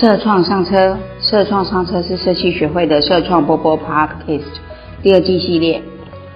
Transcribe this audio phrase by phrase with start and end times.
[0.00, 4.40] 社创上车，社创上车是社企学会的社创波波 Podcast
[5.02, 5.82] 第二季系列。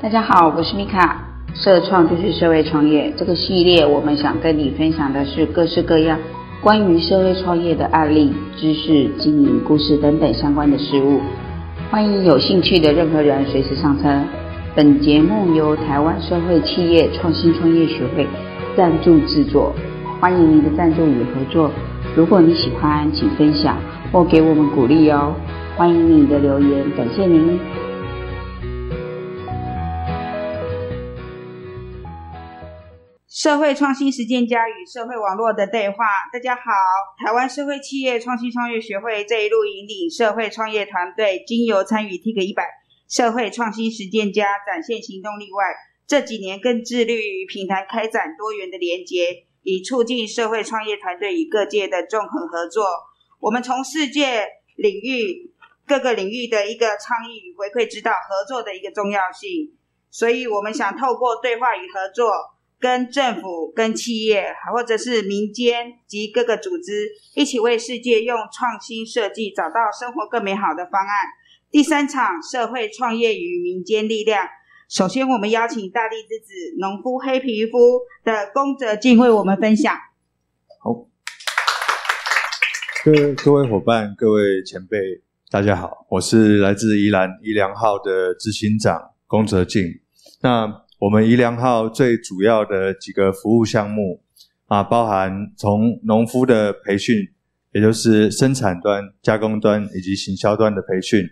[0.03, 1.27] 大家好，我是米卡。
[1.55, 6.19] 社创就是社会创业，这个系列我们想跟你分享的是各式各样
[6.61, 11.19] 关于社会创业的案例、知识、经营故事等等相关的事物。
[11.91, 14.11] 欢迎有兴趣的任何人随时上车。
[14.75, 18.27] 本节目由台湾社会企业创新创业学会
[18.77, 19.73] 赞助制作，
[20.21, 21.71] 欢迎您的赞助与合作。
[22.17, 23.77] 如果你喜欢，请分享
[24.13, 25.35] 或给我们鼓励哦。
[25.77, 27.59] 欢迎你的留言，感谢您。
[33.29, 36.05] 社会创新实践家与社会网络的对话。
[36.33, 36.63] 大家好，
[37.19, 42.63] 台湾社会企业创新创业学会这一路引领社会创业团队，经由参与 TIG 一百
[43.11, 45.65] 社会创新实践家展现行动力外，
[46.07, 49.47] 这几年更致力于平台开展多元的连结。
[49.65, 52.87] 以促进社会创业团队与各界的综合合作。
[53.41, 55.53] 我们从世界领域
[55.87, 59.77] 各个领域的一个倡议与回馈，知道合作的一个重要性。
[60.11, 62.31] 所以，我们想透过对话与合作，
[62.79, 71.09] 跟政府、跟企业，或者是民间及各个组织，一起为世界用创新设计找到生活更美好的方案。
[71.71, 74.47] 第三场社会创业与民间力量。
[74.95, 79.93] 首先，我们邀请大地之子、农夫黑皮肤的宫泽静为我们分享。
[80.79, 80.93] 好，
[83.05, 84.97] 各各位伙伴、各位前辈，
[85.51, 89.83] 大家好，我是来自宜兰宜良号的执行长宫泽静。
[90.43, 94.23] 那我们宜良号最主要的几个服务项目
[94.67, 97.17] 啊，包含从农夫的培训，
[97.73, 101.29] 也就是生产端、加工端以及行销端的培训，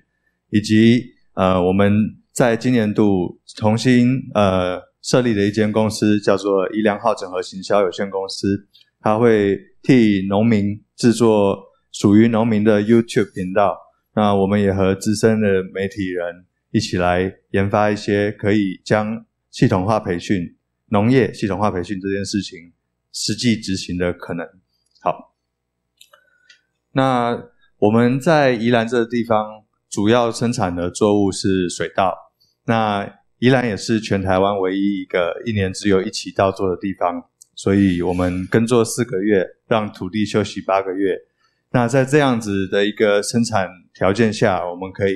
[0.50, 2.20] 以及呃我们。
[2.32, 8.68] 在今年度重新呃设立的一间公司叫做宜良号整合行销有限公司，
[9.00, 11.58] 它会替农民制作
[11.90, 13.76] 属于农民的 YouTube 频道。
[14.14, 20.56] 那我们也和资深的媒体人一起来研发一些可以将系统化培训、
[20.88, 22.72] 农业系统化培训这件事情
[23.12, 24.46] 实际执行的可能。
[25.02, 25.34] 好，
[26.92, 27.38] 那
[27.78, 29.62] 我们在宜兰这个地方。
[29.92, 32.14] 主要生产的作物是水稻，
[32.64, 37.24] 那宜兰也是全台湾唯一一个一年只有一期稻作的地方，
[37.54, 41.16] 所以我们耕作四个月，让土地休息八个月。
[41.70, 45.14] 那在这样子的一个生产条件下，我们可以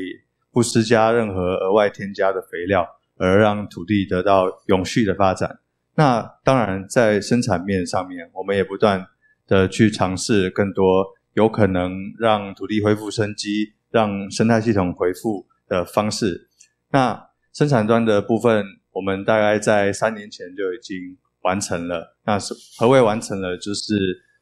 [0.51, 2.87] 不施加任何额外添加的肥料，
[3.17, 5.59] 而让土地得到永续的发展。
[5.95, 9.07] 那当然，在生产面上面，我们也不断
[9.47, 13.73] 的去尝试更多有可能让土地恢复生机。
[13.89, 16.51] 让生态系统恢复的方式。
[16.91, 22.15] 那生产端的部分，我们大概在三年前就已经完成了。
[22.27, 23.57] 那是何谓完成了？
[23.57, 23.95] 就是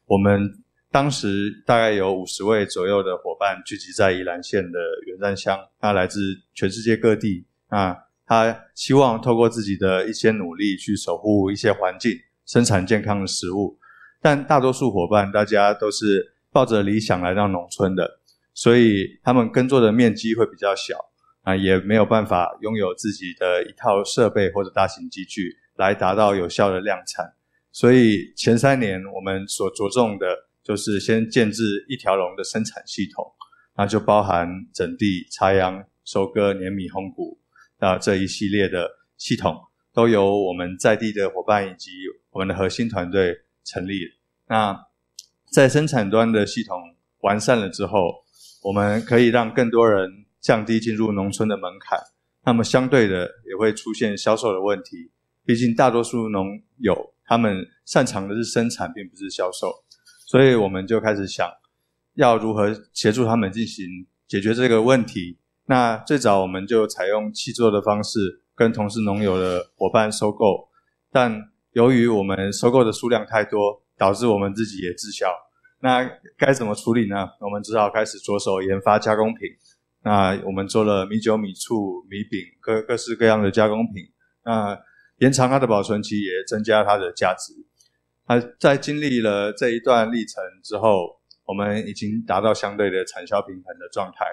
[0.05, 0.51] 我们
[0.91, 6.19] 当时大概有五十位左右的伙伴聚集在宜兰县的元山乡，那来自
[6.53, 7.47] 全世界各地。
[7.69, 12.11] 那他希望透过自己的一些努力去守护一些环境，
[12.45, 13.79] 生产健康的食物。
[14.21, 18.19] 但大多数伙伴，大家都是抱着理想来到农村的。
[18.53, 20.97] 所以他们耕作的面积会比较小
[21.45, 27.33] 啊，也没有办法拥有自己的一套设备或者大型机具来达到有效的量产。
[27.71, 30.25] 所以前三年我们所着重的
[30.63, 33.23] 就是先建制一条龙的生产系统，
[33.77, 37.37] 那就包含整地、插秧、收割、碾米、烘谷
[37.77, 39.55] 啊这一系列的系统，
[39.93, 41.91] 都由我们在地的伙伴以及
[42.31, 43.99] 我们的核心团队成立。
[44.47, 44.75] 那
[45.51, 46.81] 在生产端的系统
[47.19, 48.23] 完善了之后，
[48.63, 51.99] 我们可以让更多人降低进入农村的门槛，
[52.45, 55.11] 那么相对的也会出现销售的问题。
[55.43, 59.73] 毕竟大多数农友他们擅长的是生产，并不是销售，
[60.27, 61.49] 所以我们就开始想
[62.13, 63.87] 要如何协助他们进行
[64.27, 65.39] 解决这个问题。
[65.65, 70.69] 那最早我们就采用契作的方式跟同事农友的伙伴收购，
[71.11, 71.41] 但
[71.71, 75.25] 由于我们收购的数量太多，导致我们自己也滞销。
[75.79, 77.29] 那该怎么处理呢？
[77.41, 79.49] 我们只好开始着手研发加工品。
[80.05, 84.05] 那我们做了米酒、米醋、米饼各各式各样的加工品。
[84.43, 84.79] 那
[85.17, 87.53] 延长它的保存期，也增加它的价值。
[88.27, 94.25] 那在经历了这一段历程之后，我们已经达到相对的产销平衡的状态。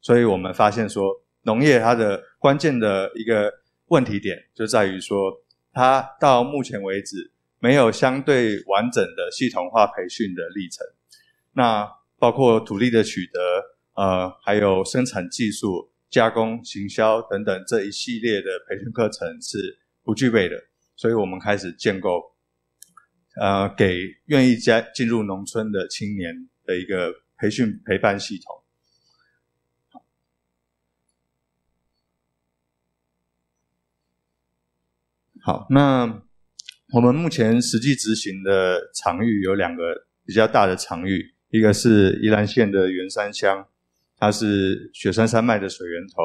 [0.00, 1.12] 所以我们发现说，
[1.42, 3.52] 农业它的关键的一个
[3.88, 5.32] 问题点就在于说，
[5.72, 7.30] 它到目前为止。
[7.62, 10.86] 没有相对完整的系统化培训的历程，
[11.52, 11.86] 那
[12.18, 13.38] 包括土地的取得，
[14.00, 20.56] 呃，还有生产技术、加工、行销等等这一系列的培训课程是不具备的，
[20.96, 22.22] 所以我们开始建构，
[23.38, 28.64] 呃，给愿意加进入农村的青年的一个培训陪伴系统。
[35.42, 36.22] 好，那
[36.94, 43.68] 我们目前实际执行的场域有两个比较大的场域，一个是宜兰县的员山乡，
[44.20, 46.22] 它是雪山山脉的水源头。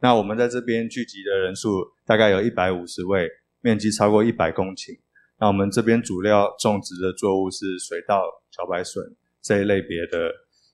[0.00, 1.70] 那我们在这边聚集的人数
[2.04, 3.26] 大概有一百五十位，
[3.62, 4.98] 面积超过一百公顷。
[5.40, 9.02] 那我们这边主料种植的作物是水稻、茭白笋
[9.40, 10.30] 这一类别的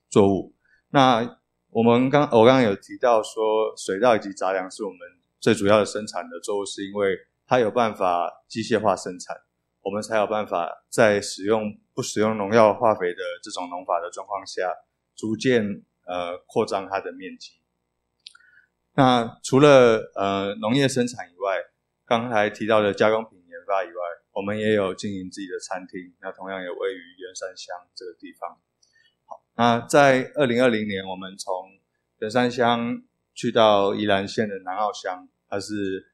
[0.09, 0.53] 作物。
[0.89, 1.37] 那
[1.69, 4.99] 我们刚我刚刚有提到说，水稻以及杂粮是我们
[5.39, 7.15] 最主要的生产的作物，是因为
[7.45, 9.35] 它有办法机械化生产，
[9.81, 11.63] 我们才有办法在使用
[11.93, 14.71] 不使用农药化肥的这种农法的状况下，
[15.15, 17.51] 逐渐呃扩张它的面积。
[18.93, 21.57] 那除了呃农业生产以外，
[22.05, 23.93] 刚才提到的加工品研发以外，
[24.31, 28.57] 我们也有经营自己的餐厅，那同样也位于圆山乡这个地方。
[29.25, 31.71] 好，那在二零二零年，我们从
[32.19, 33.03] 圆山乡
[33.33, 36.11] 去到宜兰县的南澳乡，它是。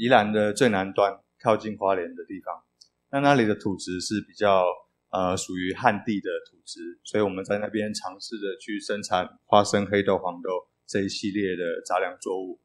[0.00, 2.62] 宜兰的最南端，靠近花莲的地方，
[3.10, 4.64] 那那里的土质是比较
[5.10, 12.60] 呃属于旱地的土质，所以我们在那边尝试着去生产花生、黑豆、黄豆这一系列的杂粮作物，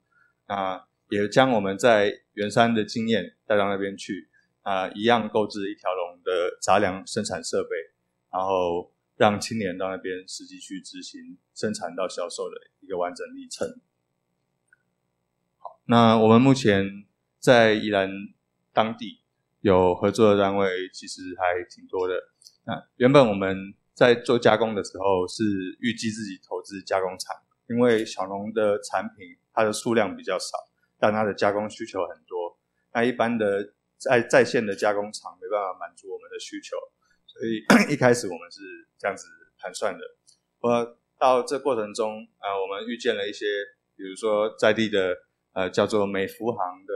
[0.48, 4.30] 那也将我们在圆山的经验带到那边去，
[4.62, 7.76] 啊，一样购置一条龙的杂粮生产设备，
[8.32, 13.68] 然后让青年到那边实际去执行生产到销售的一个完整历程。
[15.58, 17.06] 好，那我们目前。
[17.44, 18.10] 在宜兰
[18.72, 19.20] 当地
[19.60, 22.14] 有合作的单位，其实还挺多的。
[22.66, 25.44] 那原本我们在做加工的时候，是
[25.80, 27.36] 预计自己投资加工厂，
[27.68, 30.58] 因为小农的产品它的数量比较少，
[30.98, 32.58] 但它的加工需求很多。
[32.94, 36.78] 那一般的在在线的加工厂没办法满足我们的需求，
[37.26, 37.64] 所以
[37.94, 38.62] 一开始我们是
[38.98, 39.28] 这样子
[39.60, 40.00] 盘算的。
[40.60, 43.46] 我到这过程中，呃，我们遇见了一些，
[43.96, 45.18] 比如说在地的，
[45.54, 46.94] 呃，叫做美孚行的。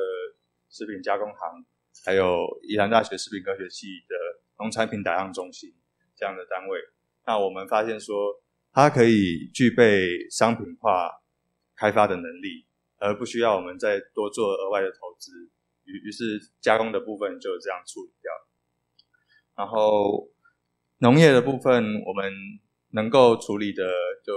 [0.69, 1.65] 食品加工行，
[2.05, 4.15] 还有宜兰大学食品科学系的
[4.59, 5.73] 农产品打样中心
[6.15, 6.79] 这样的单位，
[7.25, 11.11] 那我们发现说，它可以具备商品化
[11.75, 12.65] 开发的能力，
[12.97, 15.31] 而不需要我们再多做额外的投资，
[15.83, 18.31] 于于是加工的部分就这样处理掉。
[19.55, 20.29] 然后
[20.99, 22.31] 农业的部分，我们
[22.91, 23.83] 能够处理的
[24.25, 24.33] 就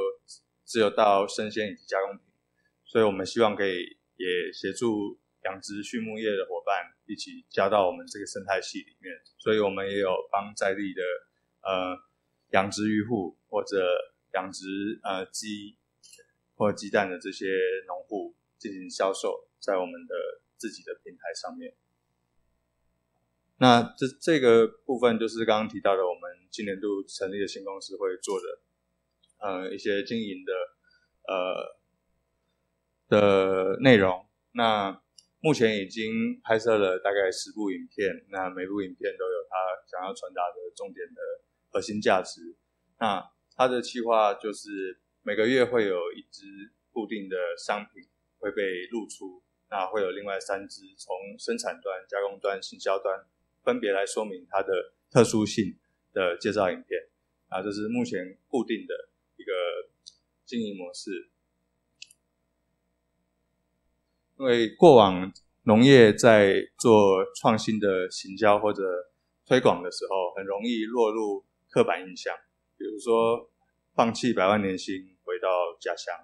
[0.67, 2.27] 只有到生鲜以及加工品，
[2.85, 5.19] 所以我们希望可以也协助。
[5.45, 9.11] 养殖畜牧业的伙伴一起加到我们这个生态系里面，
[9.41, 11.03] 所以我们也有帮在地的
[11.63, 11.99] 呃
[12.51, 13.85] 养殖渔户或者
[14.35, 15.77] 养殖呃鸡
[16.55, 17.47] 或鸡蛋的这些
[17.89, 20.15] 农户进行销售，在我们的
[20.57, 21.75] 自己的平台上面。
[23.57, 28.47] 那这这个部分就是刚刚提到的，我们今年度成立的新公司会做的
[29.39, 30.53] 呃一些经营的
[31.29, 31.79] 呃
[33.09, 34.27] 的内容。
[34.53, 35.03] 那
[35.43, 39.57] 目前已经拍摄了大概十部影片，那每部影片都有它
[39.91, 41.21] 想要传达的重点的
[41.71, 42.55] 核心价值。
[42.99, 43.25] 那
[43.57, 46.45] 它的计划就是每个月会有一支
[46.91, 48.03] 固定的商品
[48.39, 53.25] 会被露出，那会有另外三支从生产端、加工端、行销端
[53.65, 55.79] 分别来说明它的特殊性
[56.13, 57.01] 的介绍影片。
[57.49, 59.53] 啊，这是目前固定的一个
[60.45, 61.31] 经营模式。
[64.41, 65.31] 因为过往
[65.65, 68.83] 农业在做创新的行销或者
[69.45, 72.35] 推广的时候，很容易落入刻板印象，
[72.79, 73.51] 比如说
[73.95, 74.95] 放弃百万年薪
[75.25, 75.47] 回到
[75.79, 76.15] 家乡，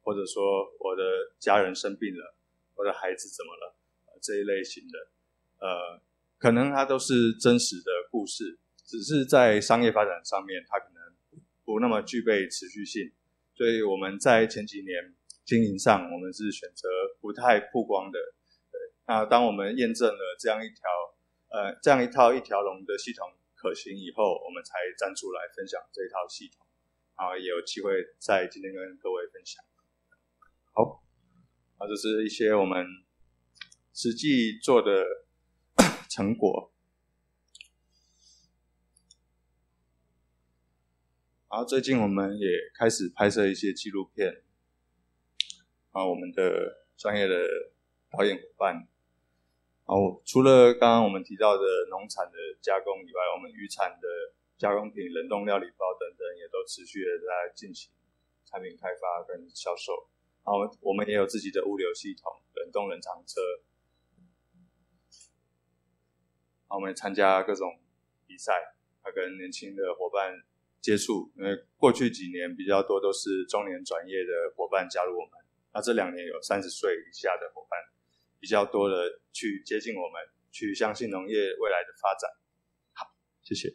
[0.00, 1.02] 或者说我的
[1.38, 2.34] 家人生病了，
[2.74, 3.76] 我的孩子怎么了，
[4.22, 6.00] 这一类型的，呃，
[6.38, 13.12] 可能它都是真实的故事，只是在商业发展上面，它可能不那么具备持续性，
[13.54, 15.14] 所以我们在前几年。
[15.48, 16.86] 经营上，我们是选择
[17.20, 18.18] 不太曝光的。
[18.70, 20.82] 对，那当我们验证了这样一条，
[21.48, 26.66] 呃，这样一套一条龙的系统可行以后，我们才站出来分享这一套系统，
[27.16, 29.64] 然后也有机会在今天跟各位分享。
[30.72, 31.02] 好，
[31.78, 32.86] 啊，这是一些我们
[33.92, 35.04] 实际做的
[36.08, 36.72] 成果。
[41.50, 44.42] 然后最近我们也开始拍摄一些纪录片。
[45.92, 47.34] 啊，我们的专业的
[48.10, 48.74] 导演伙伴，
[49.86, 54.08] 然后除了刚刚我们提到的农产的加工以外，我们渔产的
[54.58, 57.92] 加工品、冷冻料理包等等，也都持续的在进行
[58.44, 60.08] 产品开发跟销售。
[60.44, 63.40] 然后我们也有自己的物流系统，冷冻冷藏车。
[66.66, 67.78] 然后我们参加各种
[68.26, 70.42] 比赛，还跟年轻的伙伴
[70.80, 75.32] 接触，因为过去几年比较多都是中年转业的伙伴加入我们，
[75.72, 77.78] 那这两年有三十岁以下的伙伴
[78.40, 80.20] 比较多的去接近我们，
[80.50, 82.30] 去相信农业未来的发展。
[82.94, 83.06] 好，
[83.42, 83.74] 谢谢。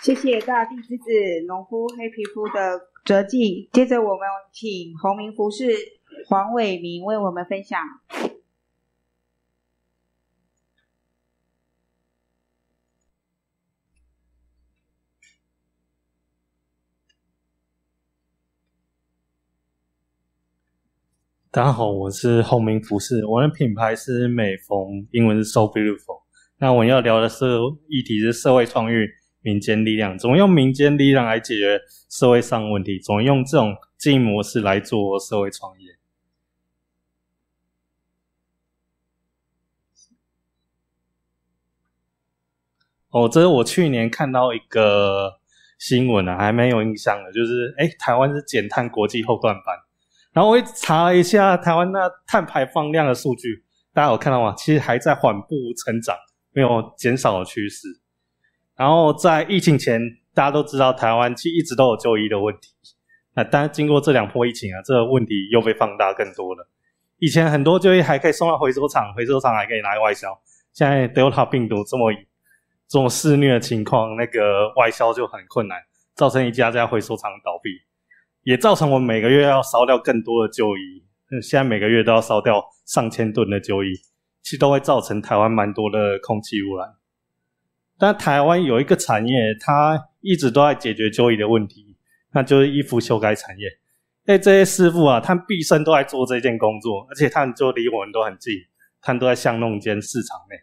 [0.00, 1.04] 谢谢大地之子
[1.46, 3.68] 农夫黑皮肤的哲记。
[3.72, 5.66] 接着我们请洪明服饰
[6.26, 7.80] 黄伟明为我们分享。
[21.58, 26.22] 大家好，我是红明服饰，我的品牌是美丰，英文是 So Beautiful。
[26.58, 27.44] 那我要聊的是
[27.88, 28.94] 议题是社会创意、
[29.42, 33.00] 民间力量，怎么用民间力量来解决社会上问题？
[33.04, 35.96] 怎么用这种经营模式来做社会创业？
[43.10, 45.40] 哦，这是我去年看到一个
[45.76, 49.87] 新闻啊，还蛮有印象的，就是哎，台湾是减碳国际后段班。
[50.38, 54.54] 然后我查了一下台湾那碳排放量的数据，大家有看到吗？
[54.56, 56.16] 其实还在缓步成长，
[56.52, 57.88] 没有减少的趋势。
[58.76, 60.00] 然后在疫情前，
[60.32, 62.68] 大家都知道台湾其实一直都有就医的问题。
[63.34, 66.68] 那但是经过这两波疫情啊，这个问题又被放大更多了。
[67.18, 70.28] 以前很多就医还可以送到回收厂，回收厂还可以拿来外销。
[70.72, 72.12] 现在 Delta 病毒这么
[72.86, 75.78] 这么肆虐的情况，那个外销就很困难，
[76.14, 77.70] 造成一家家回收厂倒闭。
[78.48, 81.04] 也造成我们每个月要烧掉更多的旧衣，
[81.42, 83.92] 现在每个月都要烧掉上千吨的旧衣，
[84.42, 86.94] 其实都会造成台湾蛮多的空气污染。
[87.98, 91.94] 但台湾有一个产业，它一直都在解决旧衣的问题，
[92.32, 93.68] 那就是衣服修改产业。
[94.24, 98.54] 哎，这些师傅啊，他们毕生都在做这件工作，而且他们就离我们都很近，
[99.02, 100.56] 他们都在巷弄间市场内。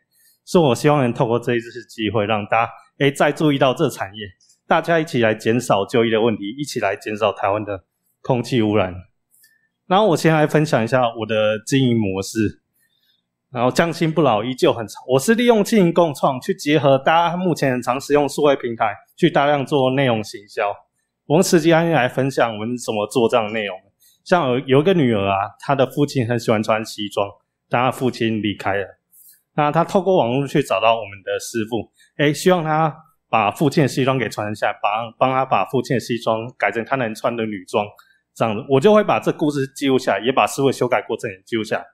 [0.43, 4.21] 所以我希望能透过这一次机会，让大家哎再注意到这产业。
[4.67, 7.83] 大家一起来减少就医的问题，一起来减少台湾的
[8.21, 8.93] 空气污染。
[9.85, 12.61] 然后我先来分享一下我的经营模式。
[13.51, 15.01] 然后匠心不老，依旧很长。
[15.07, 20.75] 我是利用经营共创去结合大家目前很常使用数位平台，去大量做内容行销。
[21.27, 23.77] 我们实际案例来分享我们怎么做这样的内容。
[24.23, 27.29] 像有有一个女儿啊，她的父亲很喜欢穿西装，
[27.69, 28.87] 但她父亲离开了，
[29.55, 33.04] 那她透过网络去找到我们的师傅，哎，希望她。
[33.29, 37.85] 把父亲的西装给传下，帮帮他把父亲的西装改成他能穿的女装，
[38.33, 41.85] 这样子我就会把这故事记录下来，也把思维修改过程也记录下来。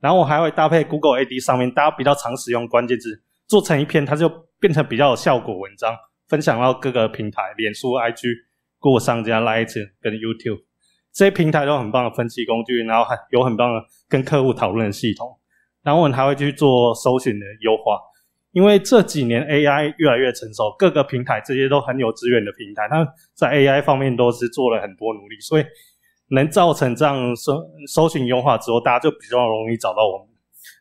[0.00, 4.28] 然后我还会搭配 Google AD 上面大家比较常使用关键字，做成一篇，它就
[4.60, 5.94] 变成比较有效果文章，
[6.28, 8.22] 分享到各个平台，脸书、IG、
[8.78, 10.60] Google 商家、Light 跟 YouTube
[11.12, 15.38] 这些平台都很棒的分析工具，然后还有很棒的跟客户讨论系统。
[15.82, 17.98] 然后我们还会去做搜寻的优化。
[18.58, 25.64] 因为这几年 AI 越来越成熟，各个平台这些都很有资源的平台，它在 AI 方面都是做了很多努力，所以
[26.30, 30.26] 能造成这样搜搜寻优化之后，大家就比较容易找到我们，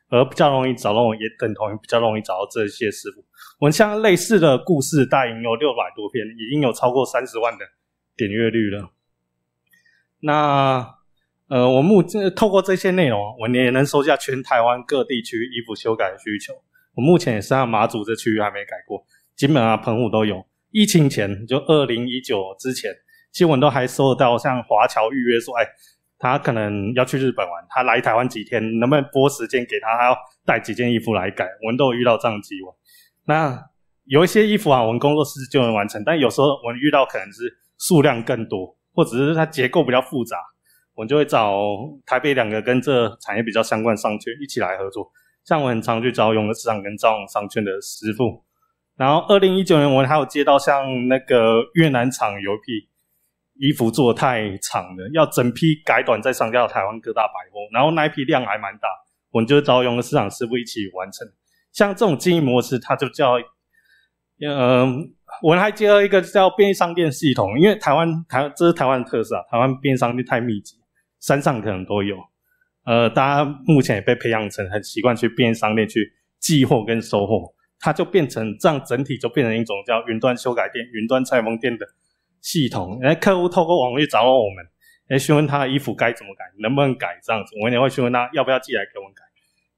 [0.09, 3.23] 而比较容易找到我们，也等同于比较容易找到这些师傅。
[3.59, 7.65] 我们像类似的故事，大概有六百多篇，已经有超过三十万的
[8.15, 8.89] 点阅率了。
[10.21, 10.95] 那
[11.47, 12.01] 呃，我目
[12.35, 16.53] 透过这些内容，我也能收下全台湾各地区衣服修改的需求。
[16.97, 20.43] 我目前也是按马祖这区域还没改过，金门啊、澎湖都有。
[20.71, 22.91] 疫情前就二零一九之前，
[23.31, 25.67] 新闻都还收得到像华侨预约说，哎，
[26.17, 31.45] 他可能要去日本玩，他来台湾几天，能不能拨时间给他，他要带几件衣服来改？
[31.63, 32.71] 我们都有遇到这样的机会。
[33.25, 33.63] 那
[34.05, 40.35] 有一些衣服啊，我们工作室就能完成，但有时候我们遇到可能是数量更多，或者是它结构比较复杂，
[40.95, 41.61] 我们就会找
[42.07, 45.11] 台北两个跟这产业比较相关商圈一起来合作。
[45.47, 48.43] 像我很常去找永乐市场跟招网商圈的师傅，
[48.97, 52.89] 然后二零一九年我还有接到像那个越南厂有一批
[53.65, 58.89] 衣服做的太长了，要整批改短再上架到台湾各大百货，然后那一批量还蛮大，
[59.31, 61.25] 我们就找永乐市场师傅一起完成。
[61.71, 63.35] 像这种经营模式，它就叫，
[64.41, 70.75] 嗯，我们还接到一个叫便利商店系统，因为台湾台这是台湾的特色啊，台湾便利商店太密集，
[71.21, 72.17] 山上可能都有。
[72.87, 81.85] 呃，大家目前也被培养成很习惯去便利商店去寄货跟收货，它就变成这样，整体就变成一种叫云端修改店、云端裁缝店的
[82.39, 82.97] 系统。
[83.03, 84.65] 哎，客户透过网络找我们，
[85.09, 89.21] 哎，询问他的衣服该怎么改，能不能改这样子，我们也会询问他要不要寄来给我们改。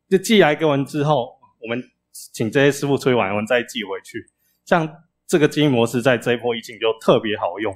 [0.08, 1.32] 就寄来给我们之后，
[1.64, 4.24] 我们请这些师傅吹完，我们再寄回去。
[4.66, 4.88] 像
[5.26, 7.76] 这个经营模式，在这一波疫情就特别好用。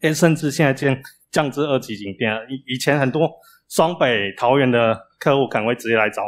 [0.00, 0.98] 哎，甚至现在降
[1.30, 3.30] 降至二级景点，以以前很多。
[3.70, 6.22] 双北、桃园的客户可能会直接来找，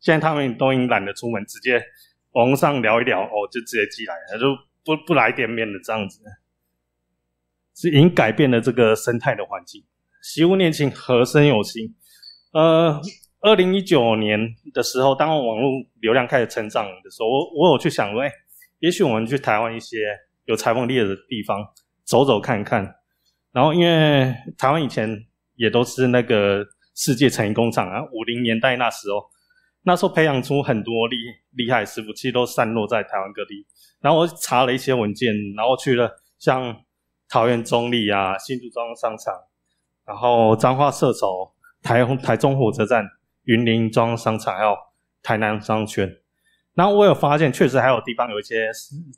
[0.00, 1.80] 现在他们都已经懒得出门，直接
[2.32, 4.46] 网上聊一聊，哦，就直接寄来了，就
[4.82, 6.20] 不不来店面的这样子，
[7.74, 9.84] 是已经改变了这个生态的环境。
[10.22, 11.94] 习物念情，和生有心。
[12.52, 13.00] 呃，
[13.40, 14.40] 二零一九年
[14.72, 18.32] 的时候，当网络流量开始成长的时候，我我有去想说，哎，
[18.78, 19.98] 也许我们去台湾一些
[20.46, 21.62] 有裁缝业的地方
[22.04, 22.82] 走走看看。
[23.52, 29.24] 然后，因为台湾以前也都是那个世界成衣工厂啊，五零年代那时候，
[29.82, 31.16] 那时候培养出很多厉
[31.52, 33.64] 厉害师傅，其实都散落在台湾各地。
[34.00, 36.74] 然后我查了一些文件，然后去了像
[37.28, 39.32] 桃园中立啊、新竹中央商场。
[40.06, 43.04] 然后彰化射手、台台中火车站、
[43.42, 44.72] 云林中央商场，还有
[45.20, 46.08] 台南商圈。
[46.74, 48.70] 然后我有发现，确实还有地方有一些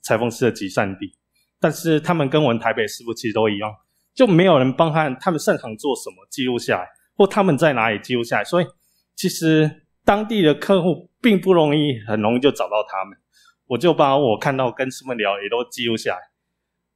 [0.03, 1.15] 裁缝师的集散地，
[1.61, 3.71] 但是他们跟我们台北师傅其实都一样，
[4.15, 8.45] 就没有人帮他他们擅长做什么记录下来，或他们在哪里记录下来。
[8.45, 8.67] 所以
[9.15, 13.19] 其实当地的客户并不容易，很容易就找到他们。
[13.67, 16.21] 我就把我看到跟师傅聊也都记录下来。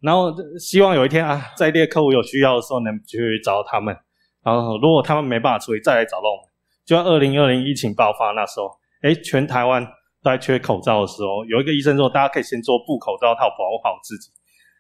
[0.00, 3.94] 然后希望有一天啊，在这些客户有需要的时候，能去找到他们。
[4.42, 6.50] 然后如果他们没办法处理，再来找到我们。
[6.84, 8.70] 就像二零二零疫情爆发那时候，
[9.02, 14.30] 哎，全台湾都在缺口罩的时候，有一个医生说，大家可以先做布口罩套，保护好自己。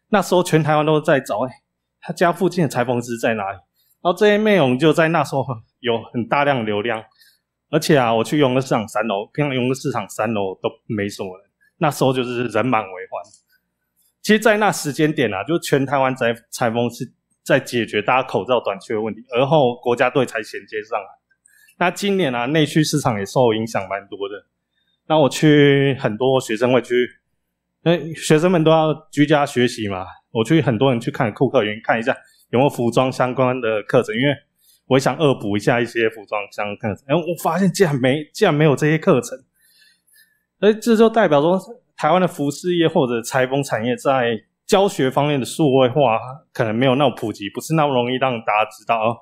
[0.08, 1.50] 那时候全台湾都在找，哎，
[2.00, 3.58] 他家附近的裁缝师在哪里？
[4.02, 5.46] 然后这些内容就在那时候
[5.80, 7.02] 有很大量流量。
[7.70, 13.22] 而且啊，我去永乐市场三楼，平常永乐市场三楼都没什么人，那时候就是人满为患。
[14.20, 17.10] 其实，在那时间点啊，就全台湾在裁缝是
[17.42, 21.06] 在解决大家口罩短缺的问题，而后国家队才衔接上来。
[21.78, 24.44] 那今年啊，内需市场也受影响蛮多的。
[25.06, 26.94] 那我去很多学生会去，
[27.84, 32.14] 那学生们都要居家学习嘛，我去很多人去看库克园看一下
[32.52, 34.32] 有没有服装相关的课程，因为
[34.86, 37.04] 我想恶补一下一些服装相关课程。
[37.08, 39.36] 哎，我发现竟然没，竟然没有这些课程，
[40.60, 41.60] 哎，这就代表说。
[41.94, 46.18] 台湾的服饰业或者裁缝产业在教学方面的数位化
[46.52, 49.16] 可能没有那么普及，不是那么容易让大家知道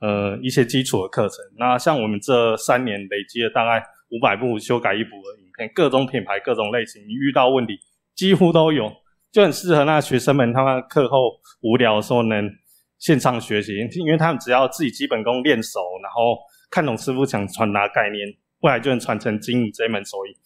[0.00, 1.36] 呃一些基础的课程。
[1.56, 7.78] 那像我们这三年累积了大概五百部修改一部的影片，各种品牌、各种类型，你遇到问题
[8.16, 8.90] 几乎都有，
[9.30, 12.50] 就很适合那学生们他们课后无聊的时候能
[12.98, 16.38] 线上学习，因为他们只要自己基本功练熟，然后
[16.70, 18.26] 看懂师傅想传达概念，
[18.60, 20.36] 未来就能传承经营这门手艺。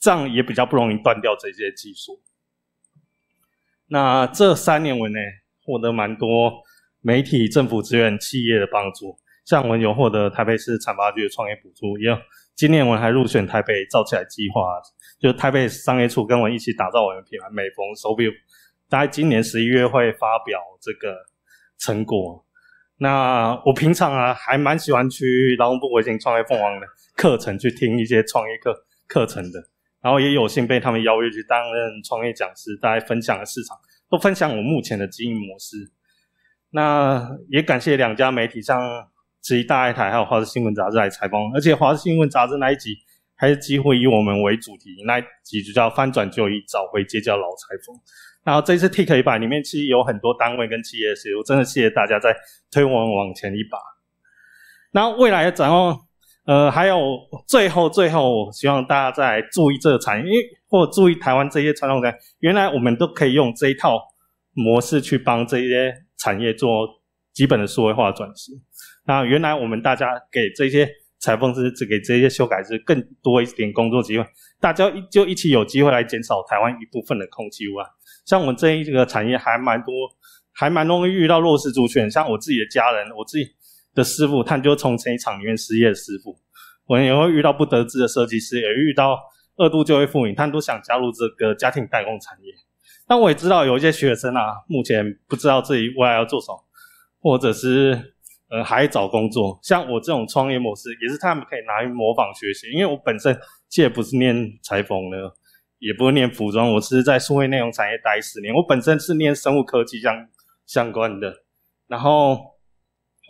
[0.00, 2.20] 这样也比较不容易断掉这些技术。
[3.86, 5.18] 那这三年我呢，
[5.64, 6.52] 获得蛮多
[7.00, 9.18] 媒体、政府资源、企业的帮助。
[9.44, 12.18] 像我有获得台北市产发局的创业补助，也有
[12.54, 14.60] 今年我还入选台北造起来计划，
[15.18, 18.30] 就台北商业处跟我一起打造我们品牌美逢手表，
[18.88, 21.14] 大概今年十一月会发表这个
[21.78, 22.44] 成果。
[22.98, 28.74] 那我平常啊，还蛮喜欢去劳动部微型创业凤凰的课程去听一些创业课
[29.08, 29.58] 课程的。
[30.00, 33.76] 然后也有幸被他们邀约去担任创业讲师，大家分享了市场，
[34.10, 35.76] 都分享我目前的经营模式。
[36.70, 38.80] 那也感谢两家媒体，像
[39.40, 42.94] 《慈禧大爱台》还有《华视新闻杂志》来采访，而且《华视新闻杂志》那一集
[43.36, 47.96] 还是几乎以我们为主题，那一集就叫“翻转就医，找回街角老裁缝”。
[48.44, 52.34] 然后这次 Tik 一百里面其实有很多单位跟企业是，我真的谢谢大家在
[52.70, 53.78] 推我们往前一把。
[54.92, 55.98] 那未来的展望。
[56.46, 57.18] 呃，还有
[57.48, 63.98] 最后最后，希望大家再注意这个产业，因为或注意台湾这些传统产业，原来我们都可以用这一套
[64.52, 66.86] 模式去帮这些产业做
[67.32, 68.54] 基本的数位化转型。
[69.06, 70.86] 那原来我们大家给这些
[71.24, 74.26] 裁缝师，只给这些修改师更多一点工作机会，
[74.60, 77.88] 大家就一起有机会来减少台湾一部分的空气污染。
[78.26, 79.94] 像我们这一个产业还蛮多，
[80.52, 83.54] 还蛮容易遇到弱势族群，像我自己的家人，我自己。
[83.96, 86.36] 的师傅，他就从成衣厂里面失业的师傅，
[86.86, 89.16] 我也会遇到不得志的设计师，也遇到
[89.56, 92.52] 二度就业妇女，他都想加入这个家庭代工产业。
[93.06, 96.58] 但我也知道有一些学生啊，目前不知道自己未来要做什么，
[97.20, 98.13] 或者是
[98.54, 99.58] 呃还找工作。
[99.62, 102.70] 像我这种创业模式，也是他们可以拿去模仿学习。
[102.70, 103.36] 因为我本身
[103.68, 105.16] 既不是念裁缝的，
[105.78, 108.54] 也不是念服装，我是在数位内容产业待十年。
[108.54, 110.28] 我本身是念生物科技相
[110.66, 111.44] 相关的，
[111.88, 112.54] 然后。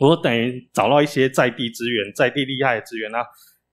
[0.01, 3.25] 我等于找到一些在地资源、在地厉害的资源啊，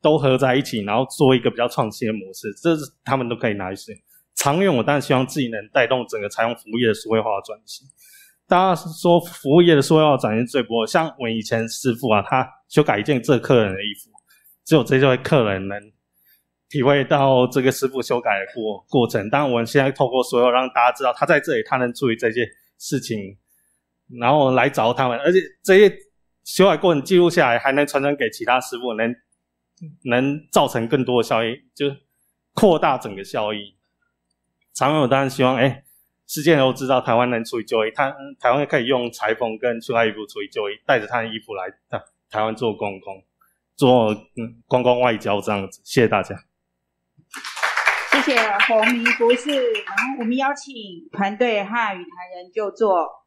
[0.03, 3.99] 都合在一起，然后做一个比较创新的模式，这是他们都可以拿去用。
[4.35, 7.87] 长远，我当然希望自己能带动整个采用服务业的数位化转型。
[8.51, 14.11] 大家说服务业的数位化转型最不像我以前师傅啊，他修改一件这客人的衣服，
[14.65, 15.79] 只有这位客人能
[16.67, 19.29] 体会到这个师傅修改的过过程。
[19.29, 22.45] 当然，我们现在透过所有让大家知道他在这里，他能注意这些
[22.77, 23.37] 事情，
[24.19, 25.95] 然后来找他们，而且这些。
[26.43, 29.15] 修改过程记录下来，还能传承给其他师傅，能
[30.05, 31.55] 能造成更多的效益。
[31.75, 31.85] 就
[32.55, 33.77] 扩大整个效益。
[34.73, 35.83] 长远我当然希望，哎，
[36.31, 43.21] 世界都知道台湾能出去就医，他台湾可以用裁缝跟穿他衣服出去就医，带着他的衣服来台台湾做公共，
[43.75, 45.81] 做嗯观光外交这样子。
[45.83, 46.33] 谢谢大家。
[48.13, 50.73] 谢谢洪明博士，然后我们邀请
[51.11, 53.20] 团队和语台人就座。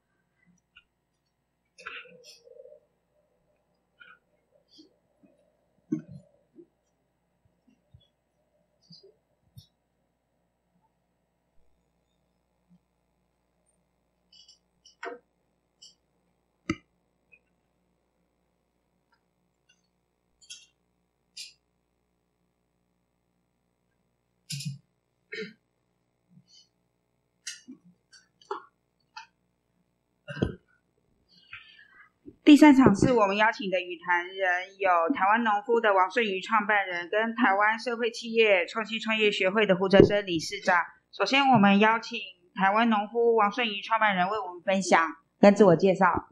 [32.45, 40.77] 第三场是我们邀请的语坛人，有台湾农夫的王顺宇创办人，跟台湾社会企业创新创业学会的胡哲生理事长。
[41.11, 42.21] 首先，我们邀请
[42.55, 45.09] 台湾农夫王顺宇创办人为我们分享
[45.41, 46.29] 跟自我介绍。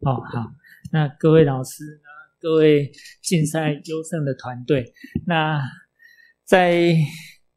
[0.00, 0.52] 哦，好，
[0.90, 2.00] 那各位老师。
[2.44, 4.84] 各位竞赛优胜的团队，
[5.26, 5.62] 那
[6.44, 6.94] 在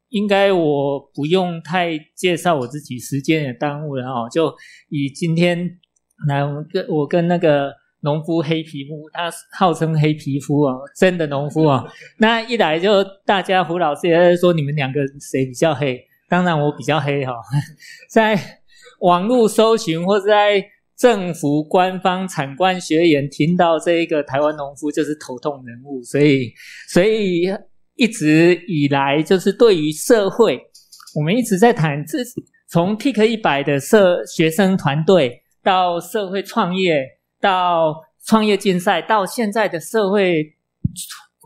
[0.08, 4.30] 应该我不用太介绍我自己，时间也耽误了哦。
[4.32, 4.50] 就
[4.88, 5.78] 以今天
[6.26, 7.70] 来，我跟我跟那个
[8.00, 11.86] 农夫黑皮肤，他号称黑皮肤哦，真的农夫哦。
[12.20, 16.02] 那一来就大家胡老师也在说你们两个谁比较黑？
[16.30, 17.34] 当然我比较黑哈，
[18.10, 18.40] 在
[19.02, 20.66] 网络搜寻或者在。
[20.98, 26.52] 政府官方产官学研听到这一个台湾农夫就是头痛人物，所以
[26.92, 27.44] 所以
[27.96, 30.60] 一直以来就是对于社会，
[31.16, 32.18] 我们一直在谈，这
[32.68, 37.06] 从 Tik 一百的社学生团队到社会创业，
[37.40, 37.94] 到
[38.26, 40.44] 创业竞赛，到现在的社会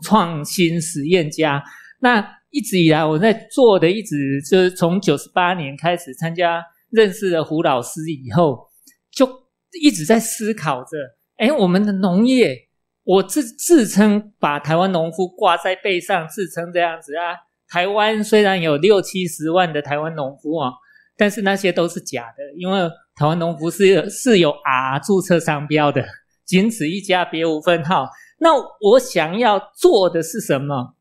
[0.02, 1.62] 创新实验家，
[2.00, 8.66] 那一直以来我在做的，一直就是从九十八年开始参加，认识了胡老师以后，
[9.10, 9.41] 就。
[9.80, 10.96] 一直在思考着，
[11.36, 12.68] 哎，我们的农业，
[13.04, 17.36] 我自自称把台湾农夫挂在背上，自称这样子啊。
[17.68, 20.70] 台湾虽然有六七十万的台湾农夫啊，
[21.16, 26.04] 但是那些都是假的，因为台湾农夫是是有 R 注册商标的，
[26.44, 28.08] 仅此一家，别无分号。
[28.38, 30.96] 那我想要做的是什么？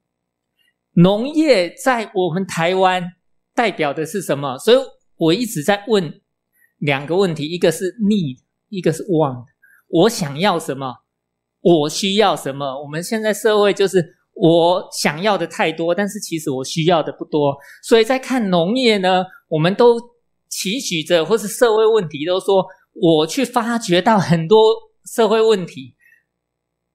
[0.93, 3.03] 农业在我们台湾
[3.53, 4.57] 代表的是什么？
[4.57, 4.77] 所以
[5.17, 6.21] 我一直在问
[6.77, 8.37] 两个问题，一个是 need。
[8.71, 9.43] 一个是 want，
[9.87, 10.91] 我想要什么，
[11.61, 12.81] 我需要什么。
[12.81, 14.03] 我们现在社会就是
[14.33, 17.55] 我想要的太多，但是其实我需要的不多。
[17.83, 19.99] 所以在看农业呢，我们都
[20.49, 24.73] 期许着，或是社会问题，都说我去发掘到很多
[25.13, 25.95] 社会问题，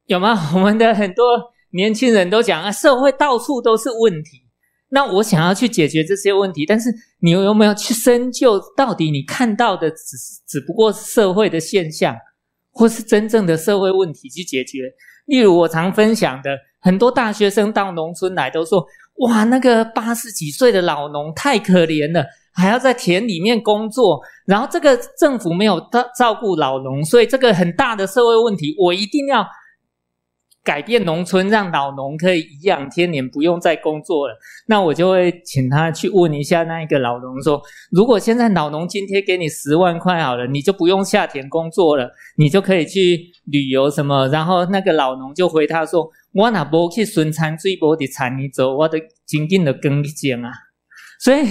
[0.06, 0.34] 有吗？
[0.56, 4.45] 我们的很多年轻人都讲啊，社会到处都是问题。
[4.88, 6.88] 那我想要去解决这些问题，但是
[7.20, 12.16] 你有没有去深究，到底你看到的只只不过是社会的现象，
[12.70, 14.78] 或是真正的社会问题去解决？
[15.26, 18.86] 例如我常分享的，很多大学生到农村来都说
[19.26, 29.44] ：“哇，那个八十几岁的老农太可怜了，还要在田里面工作，然后这个政府没有照照顾老农，所以这个很大的社会问题，我一定要。”
[30.66, 34.36] 改变农村，让老农可以颐养天年，不用再工作了。
[34.66, 44.26] 那我就会请他去问一下那一个老农，说：如果现在老农津贴给你十万块好了，你就不用下田工作了，你就可以去旅游什么。
[44.26, 50.50] 然后那个老农就回他说：我哪不去顺产最波的产你走，我的紧紧的耕田啊。
[51.18, 51.48] 所以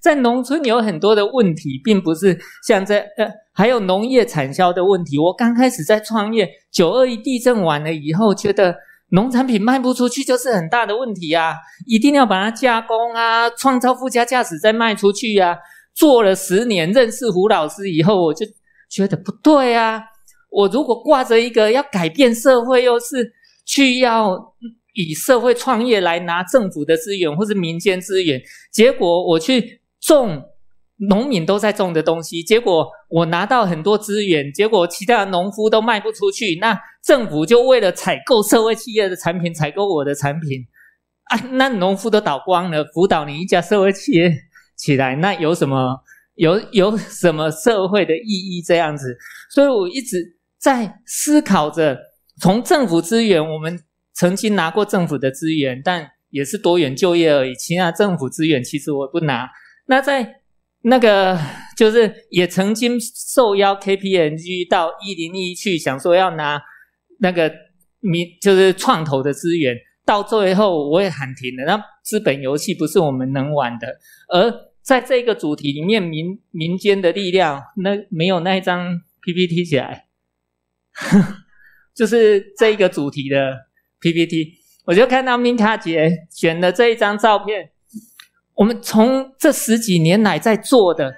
[0.00, 5.18] 在农村有很多的问题，并不是像在呃，还有农业产销的问题。
[5.18, 8.74] 我刚开始在创业，九二一地震完了以后，觉得
[9.10, 11.54] 农产品卖不出去就是很大的问题啊，
[11.86, 15.56] 一定要把它加工啊，创造附加价值再卖出去啊。
[15.94, 18.44] 做了十年，认识胡老师以后，我就
[18.90, 20.02] 觉得不对啊。
[20.50, 23.32] 我如果挂着一个要改变社会，又是
[23.64, 24.54] 去要。
[24.94, 28.40] 以社会创业来拿政府的资源或是民间资源，
[28.72, 30.40] 结果我去种
[31.08, 40.64] 农民都在种的东西，结果我拿到很多资源，结果其他的农夫都卖不出去，那政府就为了采购社会企业的产品，采购我的产品
[41.24, 44.32] 啊，那农夫都倒光了，辅导你一家社会企业
[44.76, 46.00] 起来，那有什么
[46.36, 49.18] 有有什么社会的意义这样子？
[49.50, 51.98] 所以我一直在思考着，
[52.40, 53.80] 从政府资源我们。
[54.14, 57.54] 曾经拿过政府的资源，但也是多元就业而已。
[57.54, 59.48] 其他政府资源其实我不拿。
[59.86, 60.40] 那在
[60.82, 61.38] 那个
[61.76, 66.60] 就是也曾经受邀 KPMG 到一零一去，想说要拿
[67.20, 67.52] 那个
[68.00, 71.64] 民就是创投的资源，到最后我也喊停了。
[71.64, 73.88] 那资本游戏不是我们能玩的，
[74.28, 80.06] 而在这个主题里面，民民间的力量，那没有那一张 PPT 起来，
[81.96, 83.63] 就是这个主题的
[84.04, 87.70] PPT，我就看到明卡姐选的这一张照片。
[88.54, 91.12] 我们从这十几年来在做的，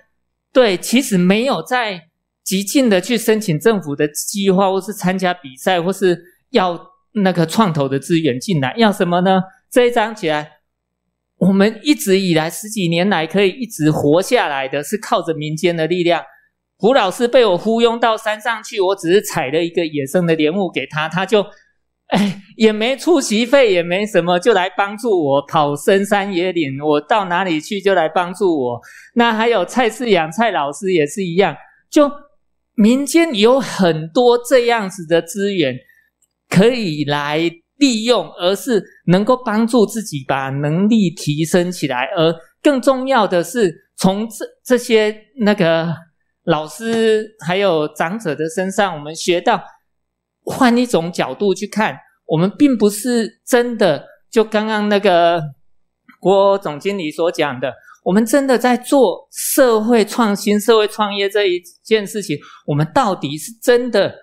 [0.52, 2.00] 对，其实没有在
[2.44, 6.16] 极尽的去申请政府的计划，或是参加比赛，或是
[6.50, 6.80] 要
[7.12, 9.42] 那个创投的资源进来，要什么呢？
[9.68, 10.48] 这一张起来，
[11.38, 16.22] 我们一直以来十几年来可以一直活下来的是靠着民间的力量。
[16.78, 21.44] 胡老师被我忽悠到山上去，我只是采了一个野生的莲雾给他，他就。
[22.08, 26.78] 哎， 也没出席费，也没什么，就来帮助我跑深山野岭。
[26.80, 28.80] 我到哪里去就来帮助我。
[29.14, 31.56] 那还有蔡世阳蔡老师也是一样，
[31.90, 32.08] 就
[32.74, 35.74] 民间有很多这样子的资源
[36.48, 37.40] 可以来
[37.78, 42.04] 利用，而是能够帮助自己把能力提升起来。
[42.16, 45.92] 而更重要的是，从这这些那个
[46.44, 49.60] 老师还有长者的身上，我们学到。
[50.46, 51.94] 换一种角度去看，
[52.26, 55.42] 我们并不是真的就刚刚那个
[56.18, 57.72] 郭总经理所讲的，
[58.04, 62.38] 我们真的在做社会创新、社会创业这一件事情。
[62.64, 64.14] 我们到底是真的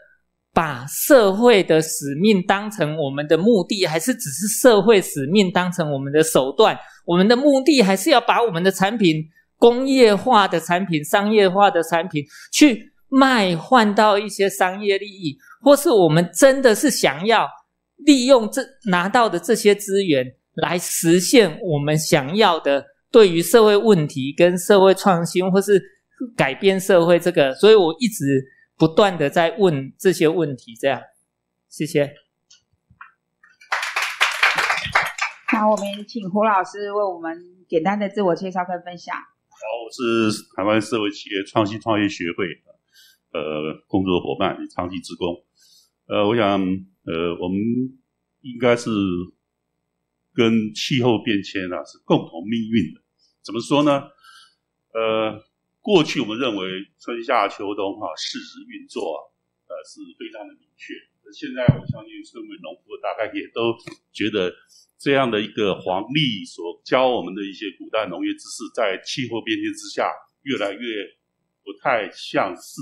[0.54, 6.78] 把社会的使命当成我们的目的，还是只是社会使命当成我们的手段？
[7.06, 9.18] 我们的目的还是要把我们的产品
[9.58, 15.38] 工业化的产品、商业化的产品去卖，换到一些商业利益。
[15.62, 17.48] 或是我们真的是想要
[17.98, 25.82] 利用这拿到的这些资源来实现我们想要的对于社会问题跟社会创新，或是
[26.36, 28.44] 改变社会这个，所以我一直
[28.78, 30.76] 不断的在问这些问题。
[30.82, 31.02] 这样，
[31.70, 32.14] 谢谢。
[35.54, 37.38] 那我们请胡老师为我们
[37.70, 39.16] 简单的自我介绍跟分享。
[39.16, 42.46] 好，我是台湾社会企业创新创业学会
[43.34, 45.44] 呃工作伙伴，长期职工。
[46.06, 46.62] 呃，我想，
[47.06, 47.60] 呃，我们
[48.42, 48.90] 应该是
[50.34, 53.02] 跟气候变迁啊是共同命运的。
[53.42, 54.04] 怎么说呢？
[54.94, 55.44] 呃，
[55.82, 56.70] 过去我们认为
[57.00, 59.20] 春夏秋冬哈四时运作啊，
[59.68, 60.94] 呃是非常的明确。
[61.34, 63.74] 现在我相信身为农夫大概也都
[64.12, 64.54] 觉得
[65.00, 70.12] 这样的一个黄历所教我们的一些古代农业知识，在气候变迁之下
[70.44, 70.80] 越来越
[71.64, 72.82] 不太像是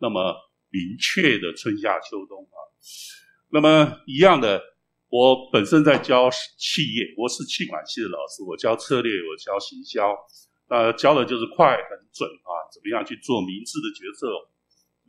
[0.00, 0.36] 那么。
[0.70, 2.60] 明确的春夏秋冬啊，
[3.50, 4.62] 那么一样的，
[5.08, 10.14] 我本身在教企业，我是气管系的老师，我教策略，我教行销，
[10.68, 14.28] 那教的就是快很准啊，怎么样去做明智的决策，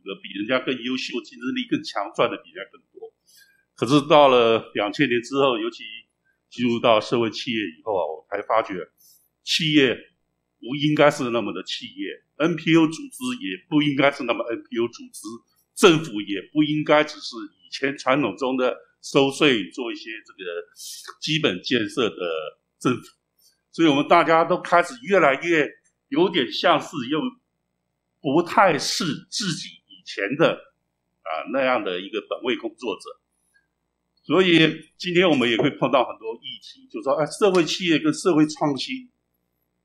[0.02, 3.12] 这个比人家更优秀，竞争力更强，赚的比人家更多。
[3.76, 5.84] 可是到了两千年之后，尤其
[6.48, 8.88] 进入到社会企业以后啊，我才发觉，
[9.44, 9.94] 企业
[10.60, 15.20] 不应该是那么的企业，NPO 组织也不应该是那么 NPO 组织。
[15.76, 20.44] 政府也不应该只是以前传统中的收税做一些这个
[21.22, 22.16] 基本建设的
[22.78, 23.02] 政府，
[23.72, 25.66] 所以我们大家都开始越来越
[26.08, 27.18] 有点像是又
[28.20, 30.52] 不太是自己以前的
[31.22, 33.02] 啊那样的一个本位工作者，
[34.22, 34.58] 所以
[34.98, 39.08] 今天我们也会碰到很多议题，就说哎，社会企业跟社会创新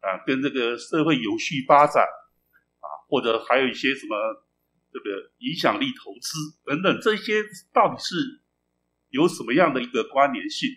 [0.06, 4.16] 啊，跟这个社会有序发展啊，或者还有一些什么。
[4.98, 8.16] 这个影响力投资等等，这些到底是
[9.10, 10.70] 有什么样的一个关联性？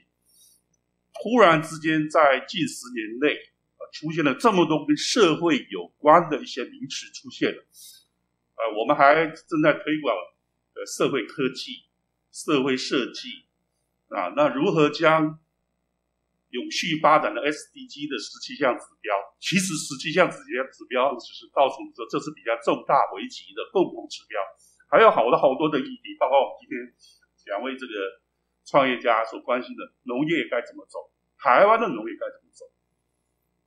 [1.23, 3.39] 突然之间，在近十年内，
[3.93, 7.65] 出现了这么多跟社会有关的一些名词出现了。
[8.57, 10.17] 呃，我们还正在推广
[10.75, 11.85] 呃社会科技、
[12.33, 13.29] 社会设计
[14.09, 15.39] 啊，那如何将？
[16.51, 24.41] 永续发展的 SDG 的十七项指标，其实十七项指标指标只是告诉我们说，这是比较重大危机的共同指标，
[24.89, 26.81] 还有好多好多的议题，包括我们今天
[27.53, 27.93] 两位这个
[28.65, 32.65] 创业家所关心的农业该怎么走，台湾的农业该怎么走，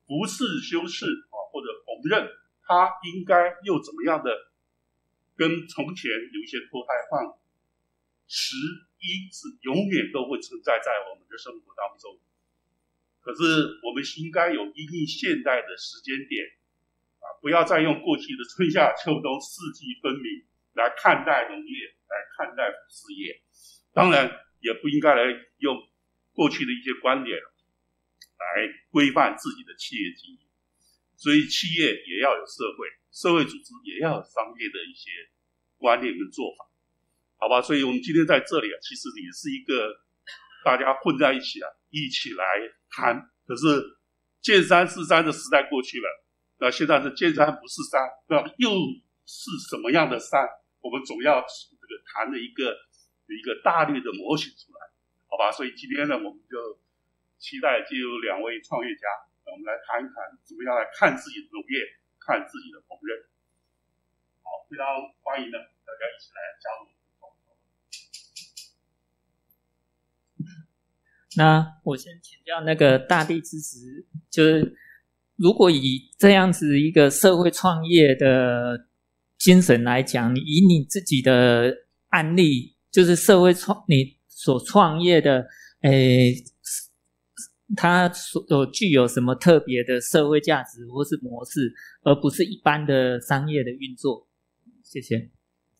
[0.09, 2.25] 不是修饰啊或者否认，
[2.65, 4.33] 它应该又怎么样的
[5.37, 7.37] 跟从前有一些脱胎换骨，
[8.25, 8.57] 十
[8.97, 12.17] 一是永远都会存在在我们的生活当中。
[13.21, 13.41] 可是，
[13.85, 16.43] 我们应该有一定现代的时间点，
[17.21, 23.39] 啊，不要再用过去的春夏秋冬四季分明来看待农业，来看待事业。
[23.93, 24.25] 当然，
[24.59, 25.21] 也不应该来
[25.59, 25.77] 用
[26.33, 28.45] 过去的一些观点来
[28.89, 30.39] 规范自己的企业经营。
[31.15, 35.11] 所以企业也要有社会，社会组织也要有商业的一些
[35.77, 36.65] 观念跟做法，
[37.37, 37.61] 好吧？
[37.61, 40.01] 所以我们今天在这里啊，其实也是一个
[40.63, 42.45] 大家混在一起啊，一起来
[42.89, 43.29] 谈。
[43.47, 43.97] 可是
[44.41, 46.07] 见山是山的时代过去了，
[46.59, 48.71] 那现在是见山不是山，那又
[49.25, 50.47] 是什么样的山？
[50.79, 52.73] 我们总要这个谈的一个
[53.27, 54.79] 一个大略的模型出来，
[55.27, 55.51] 好吧？
[55.51, 56.79] 所以今天呢，我们就
[57.37, 59.05] 期待就有两位创业家，
[59.45, 61.85] 我们来谈一谈怎么样来看自己的农业，
[62.19, 63.25] 看自己的烹饪。
[64.41, 64.85] 好，非常
[65.21, 67.00] 欢迎呢，大家一起来加入。
[71.35, 74.75] 那我先请教那个大地之子，就是
[75.35, 78.87] 如果以这样子一个社会创业的。
[79.43, 81.75] 精神来讲，以你自己的
[82.09, 85.47] 案例，就是社会创你所创业的，
[85.81, 86.35] 诶，
[87.75, 94.27] 它所有具有什么特别的社会价值或是模式，而不是一般的商业的运作。
[94.83, 95.31] 谢谢。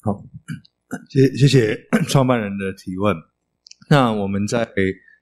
[0.01, 0.25] 好，
[1.11, 3.15] 谢谢谢创办人的提问。
[3.91, 4.65] 那我们在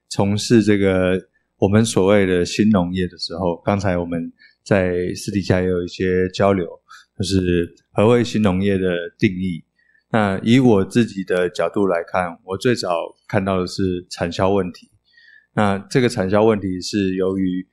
[0.10, 1.18] 从事这个
[1.58, 4.32] 我们所谓的新农业的时候，刚才我们
[4.64, 6.68] 在私底下也有一些交流。
[7.18, 9.62] 就是何谓新农业的定义？
[10.10, 12.90] 那以我自己的角度来看，我最早
[13.28, 14.90] 看到的是产销问题。
[15.54, 17.68] 那这个产销问题是由于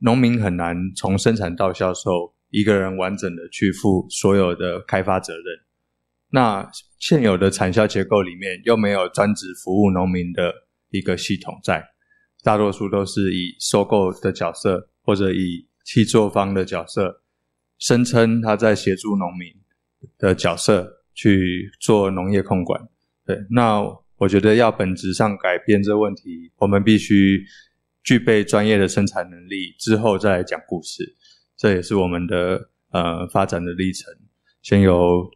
[0.00, 5.44] 农民很难从生产到销售一个人完整的去负所有的开发责任。
[6.28, 10.52] 那现有的产销结构里面又没有专职服务农民的
[10.90, 11.84] 一个系统在，
[12.42, 17.22] 大多数都是以收购的角色或者以契作方的角色。
[17.78, 19.48] 声称他在协助农民
[20.18, 22.78] 的角色去做农业控管，
[23.24, 23.80] 对，那
[24.18, 27.42] 我觉得要本质上改变这问题，我们必须
[28.04, 31.16] 具备专业的生产能力，之后再来讲故事。
[31.56, 34.12] 这也是我们的呃发展的历程，
[34.60, 35.30] 先有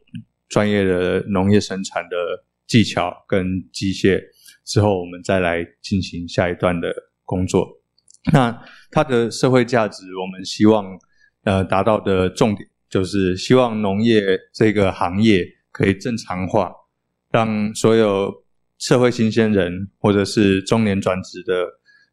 [0.49, 4.23] 专业的农业生产的技巧跟机械，
[4.65, 6.93] 之后我们再来进行下一段的
[7.25, 7.69] 工作。
[8.33, 10.99] 那它的社会价值，我们希望。
[11.47, 14.23] 呃，达到的重点就是希望农业
[14.55, 16.73] 这个行业可以正常化，
[17.31, 18.33] 让所有
[18.79, 21.67] 社会新鲜人或者是中年转职的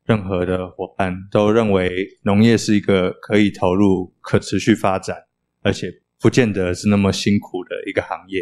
[0.04, 1.90] 任何的伙伴都认为
[2.24, 5.16] 农业是一个可以投入、可持续发展，
[5.62, 8.42] 而且不见得是那么辛苦的一个行业。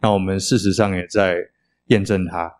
[0.00, 1.36] 那我们事实上也在
[1.88, 2.50] 验证它，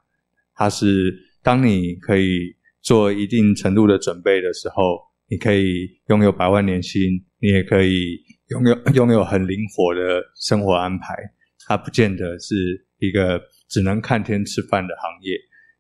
[0.61, 1.11] 它是
[1.43, 7.01] 当你可以做一定程度的准备的时候，你可以拥有百万年薪。
[7.43, 8.19] 你也可以
[8.49, 11.15] 拥有 拥有很灵活的生活安排，
[11.67, 12.55] 它不见得是
[12.99, 15.33] 一个只能看天吃饭的行业，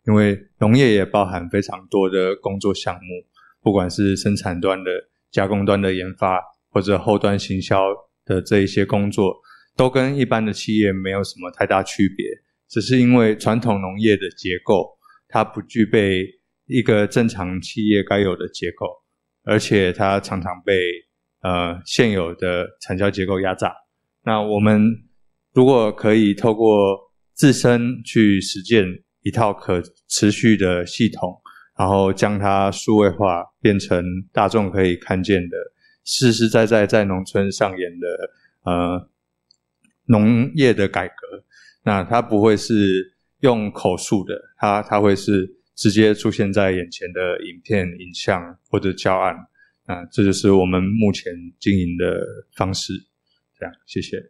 [0.06, 3.00] 因为农业也包含非常多的工作项目，
[3.60, 4.90] 不管是生产端的、
[5.30, 6.40] 加工端的研发，
[6.70, 7.82] 或者后端行销
[8.24, 9.36] 的这一些工作，
[9.76, 12.26] 都跟一般的企业没有什么太大区别，
[12.70, 14.88] 只是因为传统农业的结构，
[15.28, 16.24] 它不具备
[16.66, 18.86] 一个正常企业该有的结构，
[19.42, 20.80] 而且它常常被
[21.42, 23.74] 呃，现有的产销结构压榨，
[24.22, 24.80] 那我们
[25.52, 26.96] 如果可以透过
[27.34, 28.84] 自身去实践
[29.22, 31.40] 一套可持续的系统，
[31.78, 35.56] 然后将它数位化，变成大众可以看见的，
[36.04, 38.06] 实实在在在农村上演的
[38.64, 39.10] 呃
[40.06, 41.14] 农业的改革，
[41.82, 49.34] 那它不会是用口述的，它它会是直接出现在眼前的影片、影像或者教案。
[49.86, 52.20] 啊，这就是我们目前经营的
[52.54, 52.92] 方式。
[53.58, 54.16] 这样，谢谢。
[54.16, 54.22] 呃，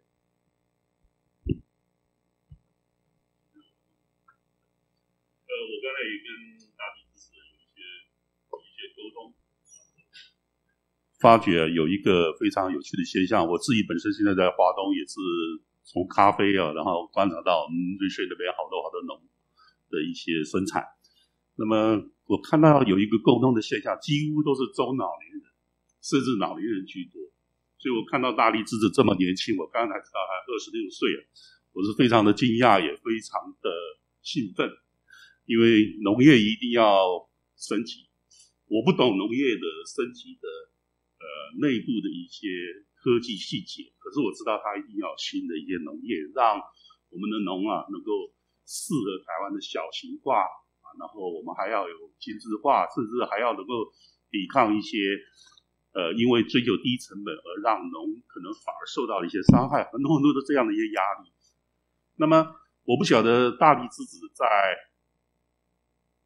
[5.53, 6.27] 我刚才也跟
[6.79, 7.85] 大地支持有一些
[8.57, 9.35] 一些沟通，
[11.21, 13.47] 发觉有一个非常有趣的现象。
[13.47, 15.21] 我自己本身现在在华东，也是
[15.85, 19.21] 从咖啡啊，然后观察到我们瑞穗那边好多好多农
[19.91, 20.85] 的一些生产。
[21.57, 25.49] 那么我看到有一个共同的现象，几乎都是中老年人。
[26.01, 27.21] 甚至老年人居多，
[27.77, 31.21] 所以我看到大力之子这么年轻，我刚才知道他二十六岁了，
[31.77, 33.69] 我是非常的惊讶，也非常的
[34.23, 34.65] 兴奋，
[35.45, 37.05] 因为农业一定要
[37.53, 38.09] 升级。
[38.65, 40.49] 我不懂农业的升级的
[41.21, 42.49] 呃内部的一些
[43.01, 46.61] 科技细节，可是我知道它一定要新的一些农业，让
[47.09, 48.29] 我们的农啊能够
[48.69, 53.89] 适合台湾的小型化啊，然后我们还要有精致化，甚至还要能够
[54.31, 55.19] 抵抗一些。
[55.93, 61.33] 呃，因为追求低成本而让农可能反而受到了一些伤害，很多很多的这样的一些压力。
[62.15, 64.47] 那么，我不晓得大地之子在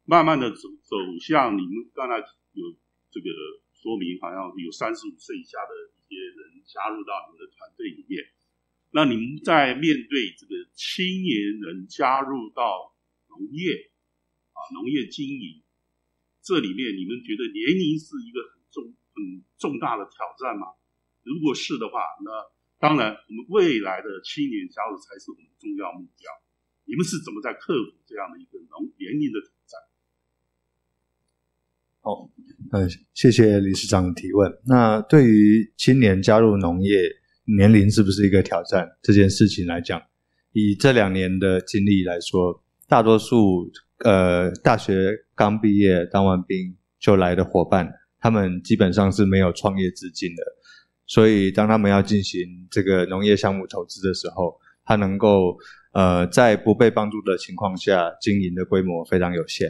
[0.05, 2.19] 慢慢的走走向你们刚才
[2.53, 2.63] 有
[3.09, 3.25] 这个
[3.73, 5.73] 说明，好像有三十五岁以下的
[6.15, 8.23] 些人加入到你们的团队里面。
[8.95, 12.95] 那你们在面对这个青年人加入到
[13.27, 13.91] 农业
[14.55, 15.61] 啊农业经营
[16.41, 20.67] 这里面，你们觉得年龄是一个很重很重大的挑战吗？
[21.23, 22.31] 如果是的话，那
[22.79, 26.31] 当然我们未来的青年加入才是我们重要目标。
[26.85, 29.41] 你们是怎么在克服这样的一个农年龄的
[32.05, 32.13] 战？
[32.13, 32.29] 好，
[32.71, 34.51] 嗯，谢谢理事长的提问。
[34.65, 36.99] 那对于青年加入农业，
[37.57, 38.87] 年龄是不是一个挑战？
[39.01, 40.01] 这件事情来讲，
[40.51, 43.71] 以这两年的经历来说，大多数
[44.03, 50.43] 呃大学刚毕业当完兵就来的伙伴，他们基本上是没有创业资金的，
[51.07, 55.57] 所以当他们要进行这个农业项目投资的时候，他能够
[55.93, 59.67] 呃在不被帮助的情况下经营的规模非常有限。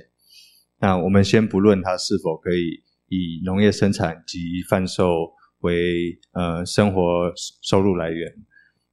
[0.85, 7.33] 那我们先不论它是否可以以农业生产及贩售为呃生活
[7.63, 8.31] 收入来源，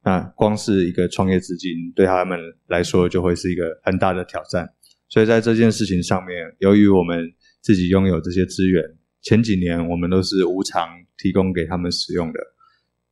[0.03, 4.67] 那光是一个创业资金对他们来说就会是一个很大的挑战。
[5.07, 7.31] 所以在这件事情上面，由于我们
[7.61, 8.83] 自己拥有这些资源，
[9.21, 10.89] 前几年我们都是无偿
[11.19, 12.39] 提供给他们使用的。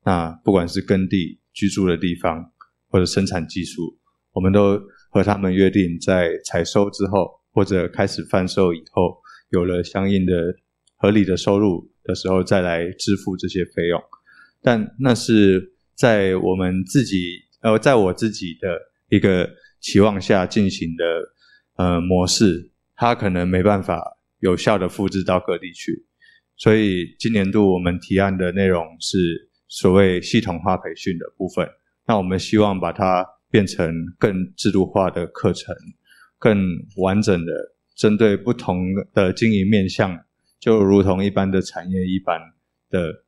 [0.05, 2.51] 那不管是耕地、居住的地方
[2.87, 3.99] 或者生产技术，
[4.33, 7.40] 我们都和他们约定，在采收之后。
[7.51, 9.17] 或者开始贩售以后，
[9.49, 10.55] 有了相应的
[10.97, 14.01] 合理的收入的时候，再来支付这些费用。
[14.61, 18.79] 但那是在我们自己呃，在我自己的
[19.09, 19.49] 一个
[19.79, 21.05] 期望下进行的
[21.75, 26.05] 呃模式，它可能没办法有效的复制到各地去。
[26.57, 31.67] 所以今年度我们提案的内容是所谓系统化培训的部分。
[32.05, 35.75] 那我们希望把它变成更制度化的课程。
[36.41, 36.57] 更
[36.97, 37.53] 完整的
[37.95, 38.81] 针对不同
[39.13, 40.25] 的经营面向，
[40.59, 42.41] 就如同一般的产业一般
[42.89, 43.23] 的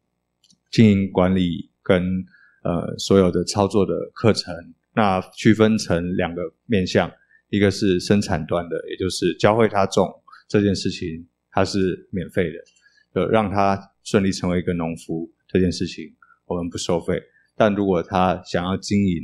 [0.72, 2.26] 经营管理跟
[2.64, 4.52] 呃所有的操作的课程，
[4.96, 7.12] 那区分成两个面向，
[7.50, 10.12] 一个是生产端的，也就是教会他种
[10.48, 16.12] 这件事情，它是免费的，呃让他顺利成为一个农夫这件事情，
[16.48, 17.22] 我们不收费。
[17.56, 19.22] 但如果他想要经营，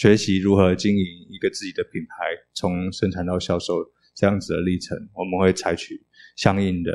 [0.00, 3.84] 学习如何经营一个自己的品牌，从生产到销售
[4.14, 6.02] 这样子的历程，我们会采取
[6.36, 6.90] 相应的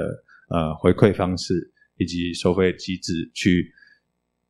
[0.49, 3.71] 呃回馈方式以及收费机制去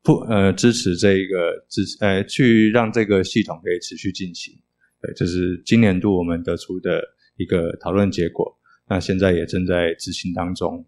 [0.02, 4.54] 不呃支持这一个支呃去让这个系统可以持续进行。
[5.02, 7.02] 对，这是今年度我们得出的
[7.36, 8.58] 一个讨论结果。
[8.88, 10.82] 那现在也正在执行当中。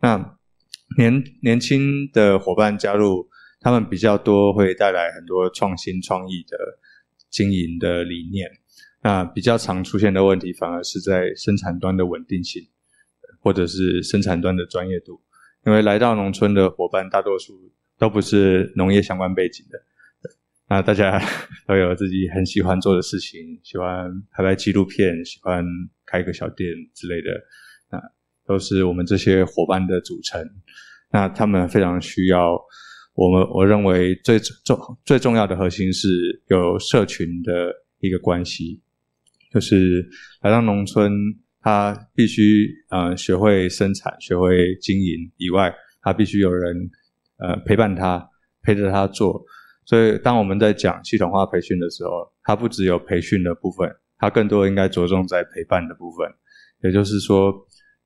[0.00, 0.38] 那
[0.96, 3.28] 年年轻的伙伴加入。
[3.58, 6.56] 他们比较多会带来很多创新创意的
[7.30, 8.48] 经营的理念，
[9.02, 12.62] 那比较常出现的问题反而是在生产端的稳定性，
[13.40, 15.20] 或者是生产端的专业度。
[15.64, 19.78] 因为来到农村的伙伴大多数都不是农业相关背景的，
[20.68, 21.20] 那大家
[21.66, 25.64] 都有自己很喜欢做的事情，喜欢拍拍纪录片，喜欢
[26.04, 27.30] 开个小店之类的，
[27.90, 28.00] 那
[28.46, 30.48] 都是我们这些伙伴的组成。
[31.10, 32.58] 那他们非常需要。
[33.16, 36.06] 我们我认为最重最重要的核心是
[36.48, 38.82] 有社群的一个关系，
[39.50, 40.06] 就是
[40.42, 41.10] 来到农村，
[41.62, 46.90] 他必须呃学会生产、学会经营以外，他必须有人
[47.38, 48.28] 呃陪伴他，
[48.62, 49.42] 陪着他做。
[49.86, 56.28] 所以当我们在讲系统化培训的时候，它不只有培训的部分，它更多应该着重在陪伴的部分。
[56.82, 57.54] 也就是说，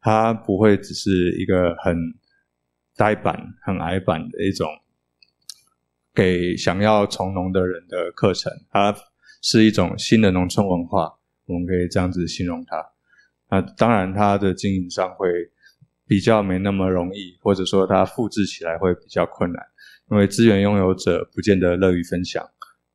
[0.01, 1.97] 它不会只是一个很
[2.97, 4.69] 呆板、很矮板的一种。
[6.15, 8.95] 给想要从农的人的课程，它
[9.43, 11.13] 是一种新的农村文化，
[11.47, 12.85] 我们可以这样子形容它。
[13.49, 15.29] 那当然，它的经营上会
[16.07, 19.65] 比较没那么容易，或者说它复制起来会比较困难，
[20.11, 22.45] 因为资源拥有者不见得乐于分享。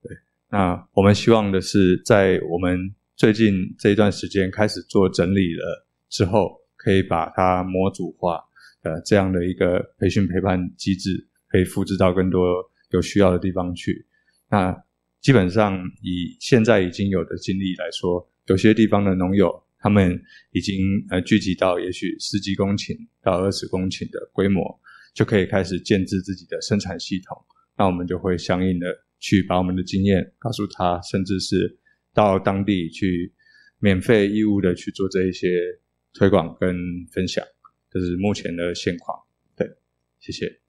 [0.01, 0.11] 对，
[0.49, 8.43] 那我们希望的是，在我们最近这一段时间开始做整理了之后，可以把它模组化，
[8.83, 12.41] 呃，这样的一个培训陪伴机制，可以复制到更多。
[12.95, 14.05] 有需要的地方去，
[14.49, 14.75] 那
[15.21, 20.19] 基本上以现在已经有的经历来说，有些地方的农友他们
[20.51, 24.63] 已经呃聚集到也许十几公顷到二十公顷的规模，
[25.13, 27.37] 就可以开始建制自己的生产系统。
[27.77, 28.87] 那我们就会相应的
[29.19, 31.77] 去把我们的经验告诉他，甚至是
[32.13, 33.33] 到当地去
[33.79, 35.49] 免费义务的去做这一些
[36.13, 36.75] 推广跟
[37.11, 37.43] 分享。
[37.91, 39.17] 这是目前的现况。
[39.55, 39.67] 对，
[40.19, 40.64] 谢谢。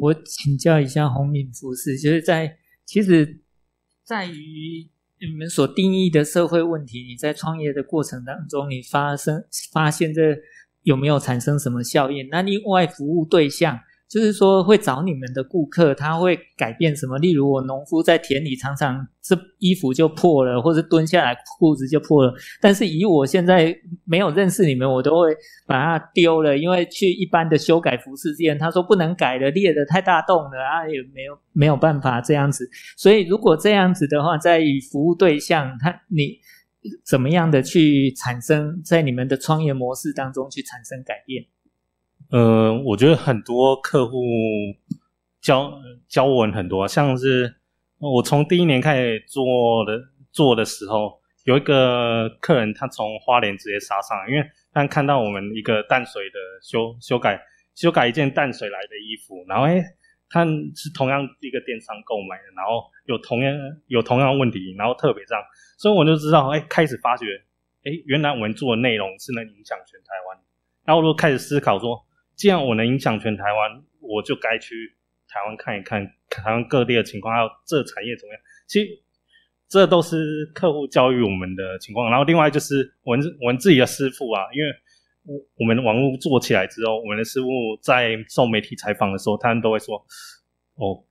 [0.00, 3.40] 我请教一下洪敏服饰，就是在其实
[4.04, 4.88] 在于
[5.20, 10.36] 你们所定义的社会问题，你在创业的过程当中，你发生发现这
[10.82, 12.28] 有没有产生什么效应？
[12.30, 13.78] 那另外服务对象。
[14.12, 17.16] 就是说，会找你们的顾客，他会改变什么？
[17.16, 22.34] 例如，我农夫在田里，常常这衣服就破了，或者蹲下来裤子就破了。
[22.60, 25.34] 但是以我现在没有认识你们，我都会
[25.66, 32.68] 把它丢了，因为去一般的修改服饰店，他说不能改了，裂的太大洞了啊，也没有没有办法这样子。
[32.98, 36.38] 所以如果这样子的话，在与服务对象，他你
[37.02, 41.46] 怎么样的去产生在你们的创业模式当中去产生改变？
[42.32, 44.16] 呃，我觉得很多客户
[45.42, 45.70] 教
[46.08, 47.56] 教我很多，像是
[47.98, 50.00] 我从第一年开始做的
[50.32, 57.38] 做的时候，有一个客人他从花莲直接杀上来，因为他看到我们一个淡水的修修改
[57.74, 59.84] 修改一件淡水来的衣服，然后哎，
[60.30, 63.54] 他是同样一个电商购买的，然后有同样
[63.88, 65.44] 有同样问题，然后特别这样，
[65.76, 67.26] 所以我就知道，哎，开始发觉，
[67.84, 70.38] 哎，原来我们做的内容是能影响全台湾，
[70.86, 72.02] 然后我就开始思考说。
[72.34, 74.94] 既然我能影响全台湾，我就该去
[75.28, 78.42] 台湾看一看台湾各地的情况，还有这产业怎么样。
[78.66, 78.88] 其实
[79.68, 82.10] 这都是客户教育我们的情况。
[82.10, 84.70] 然后另外就是我们我们自己的师傅啊，因为
[85.24, 87.48] 我我们网络做起来之后，我们的师傅
[87.80, 89.96] 在受媒体采访的时候，他们都会说
[90.76, 91.02] ：“哦，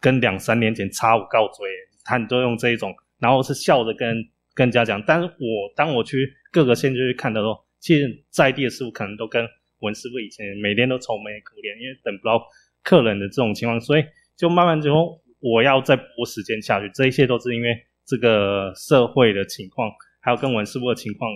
[0.00, 1.68] 跟两三年前差五告追。”
[2.04, 4.16] 他们都用这一种，然后是笑着跟
[4.54, 5.02] 跟人家讲。
[5.06, 9.46] 但是我当我去各个县去看的时候，其实在地的师傅可能都跟。
[9.80, 12.42] 文师傅以前每天都愁眉苦脸，因为等不到
[12.82, 14.04] 客人的这种情况，所以
[14.36, 16.90] 就慢慢之后我要再拨时间下去。
[16.94, 21.30] 这一切都是因为这个社会的情况，还有跟文师傅的情况，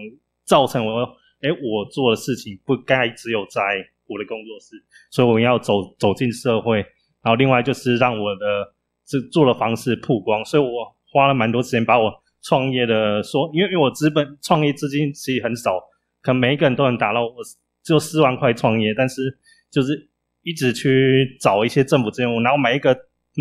[0.44, 1.02] 造成我
[1.42, 3.60] 哎我做的事情不该只有在
[4.06, 4.76] 我的工作室，
[5.10, 6.78] 所以我要走走进社会。
[7.22, 8.74] 然后另外就是让我的
[9.06, 10.68] 这做的方式曝光，所以我
[11.12, 12.12] 花了蛮多时间把我
[12.42, 15.78] 创业的说，因为因为我资本创业资金其实很少，
[16.20, 17.34] 可能每一个人都能达到我。
[17.82, 19.38] 就四万块创业，但是
[19.70, 20.08] 就是
[20.42, 22.96] 一直去找一些政府资源，然后每一个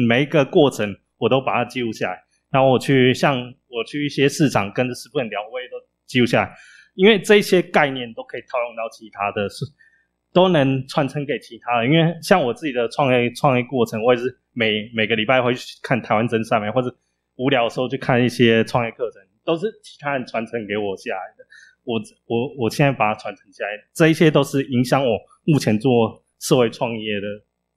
[0.08, 2.24] 每一个过程我都把它记录下来。
[2.50, 3.38] 然后我去像
[3.68, 6.54] 我去一些市场跟着师傅们聊，我也都记录下来，
[6.96, 9.64] 因为这些概念都可以套用到其他的，是
[10.34, 11.86] 都能传承给其他的。
[11.86, 16.94] 因为像我自己的创业创业过程，我也是每每个礼拜会去看台湾真善美，或者
[17.38, 21.46] 无聊的时候去看一些创业课程，都是其他人传承给我下来的。
[21.84, 27.28] 我我我现在把它传承下来，这一切都是影响我目前做社会创业的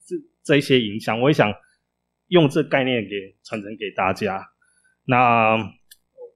[0.07, 1.21] 这这一些影响。
[1.21, 1.53] 我也想
[2.29, 4.47] 用这概念给传承给大家。
[5.07, 5.57] 那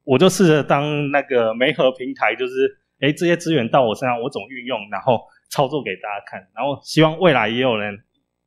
[0.04, 6.40] 我就试着当那个媒合平台，就是哎这些资源到我身上，我怎么运用，然后操作给大家看。
[6.54, 7.94] 然后希望未来也有人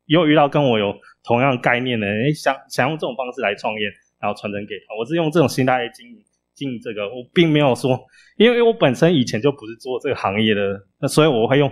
[0.05, 3.85] 也有遇到跟我有同样概念的人，想想用这种方式来创业，
[4.19, 4.95] 然后传承给他。
[4.99, 6.23] 我是用这种心态来经营。
[6.61, 7.99] 进这个，我并没有说，
[8.37, 10.61] 因为我本身以前就不是做这个行业的，
[10.99, 11.67] 那所以我会用，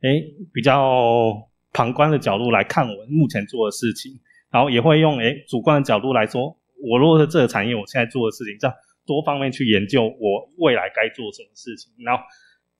[0.00, 0.16] 哎，
[0.54, 1.30] 比较
[1.74, 4.10] 旁观的角度来看我目前做的事情，
[4.50, 6.56] 然后也会用哎主观的角度来说，
[6.90, 8.74] 我如果是这个产业，我现在做的事情，这样
[9.06, 12.22] 多方面去研究我未来该做什么事情，然后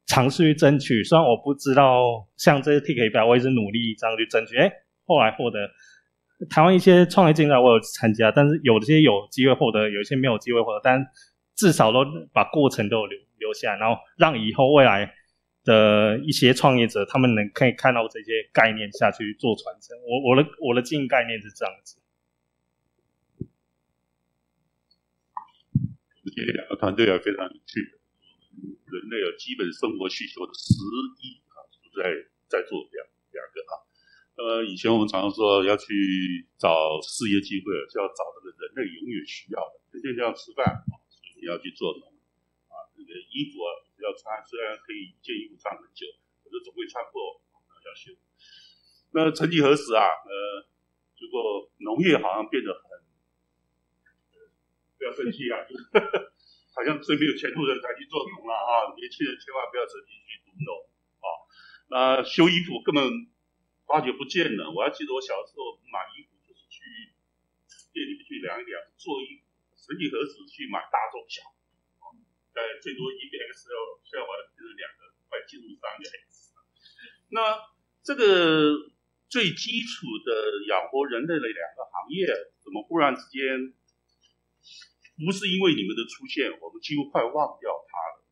[0.06, 1.04] 尝试去争取。
[1.04, 4.72] 虽然我不知道像这些 T K 表，我也是努力这样去争取，哎，
[5.04, 5.58] 后来获得
[6.48, 11.06] 台湾一些创业竞赛，我有参加，但是有些有机会获得，有一些没有机会获得，但。
[11.60, 12.00] 至少都
[12.32, 15.12] 把过程都留留下，然后让以后未来
[15.62, 19.94] 的一些创业者，他们能可以看到这些概念下去做传承。
[20.08, 22.00] 我我的我的经营概念是这样子。
[26.32, 27.76] 这两个团队啊，非常有趣。
[28.56, 30.72] 人类有基本生活需求的十
[31.20, 31.60] 亿啊，
[31.92, 32.08] 在
[32.48, 33.04] 在做两
[33.36, 33.72] 两个啊。
[34.40, 40.64] 呃，以前我们常常说要去找事业机会，就要找这个人类永远需要的，天天就要吃饭。
[41.40, 42.06] 你要去做农
[42.68, 43.68] 啊，这个衣服啊
[43.98, 46.06] 要穿，虽然可以一件衣服穿很久，
[46.44, 47.40] 可是总会穿破，
[47.84, 48.12] 要修。
[49.12, 50.68] 那曾几何时啊，呃，
[51.18, 52.84] 如果农业好像变得很，
[54.96, 55.88] 不要生气啊，就是
[56.76, 60.70] 好像最没有前途的人才去做农了啊，年轻人千万不要沉迷去读农
[61.24, 61.26] 啊。
[61.90, 63.02] 那修衣服根本
[63.88, 64.70] 发觉不见了。
[64.70, 67.12] 我还记得我小时候买衣服就是去
[67.92, 69.49] 店里面去量一量，做衣服。
[69.90, 71.42] 曾几何时去买大中小，
[72.54, 73.76] 在最多一个 X 要
[74.06, 76.54] 现在完就是两个快进入三个 X。
[77.34, 77.58] 那
[78.06, 78.70] 这个
[79.26, 82.30] 最基础的养活人类的两个行业，
[82.62, 83.74] 怎么忽然之间
[85.18, 88.22] 不是因为你们的出现，我们几乎快忘掉它了？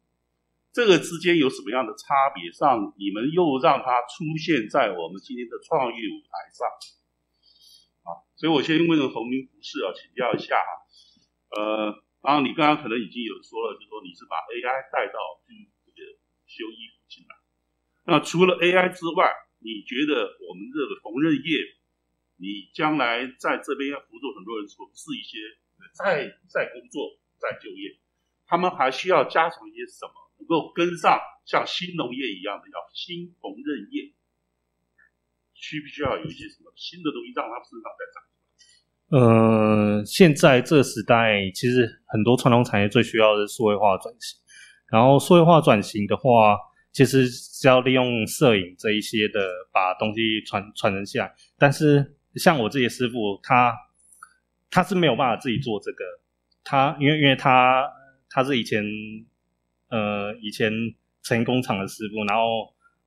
[0.70, 2.52] 这个之间有什么样的差别？
[2.54, 6.70] 上你们又让它出现在我们今天的创业舞台上？
[8.06, 10.86] 啊，所以我先问洪明博士啊，请教一下啊。
[11.56, 15.52] 呃，然后你刚刚可能已经有说了，就说你是把 AI 带到这
[15.92, 16.00] 个
[16.46, 17.34] 修衣服进来。
[18.04, 21.64] 那除了 AI 之外，你觉得我们这个缝纫业，
[22.36, 25.38] 你将来在这边要辅助很多人从事一些
[25.94, 27.98] 在在工作、在就业，
[28.46, 34.12] 他们还需要加强一些什么，能够跟上像新农业一样的要新缝纫业，
[35.54, 38.22] 需不需要有一些什么新的东西让他们身上再长？
[39.10, 44.38] 呃，现在这个时代，其实很多传统产业最需要的是数位化转型。
[44.90, 46.58] 然后数位化转型的话，
[46.92, 49.40] 其实是要利用摄影这一些的
[49.72, 51.34] 把东西传传承下来。
[51.56, 53.74] 但是像我这些师傅，他
[54.70, 56.04] 他是没有办法自己做这个。
[56.62, 57.88] 他因为因为他
[58.28, 58.84] 他是以前
[59.88, 60.70] 呃以前
[61.22, 62.42] 成工厂的师傅，然后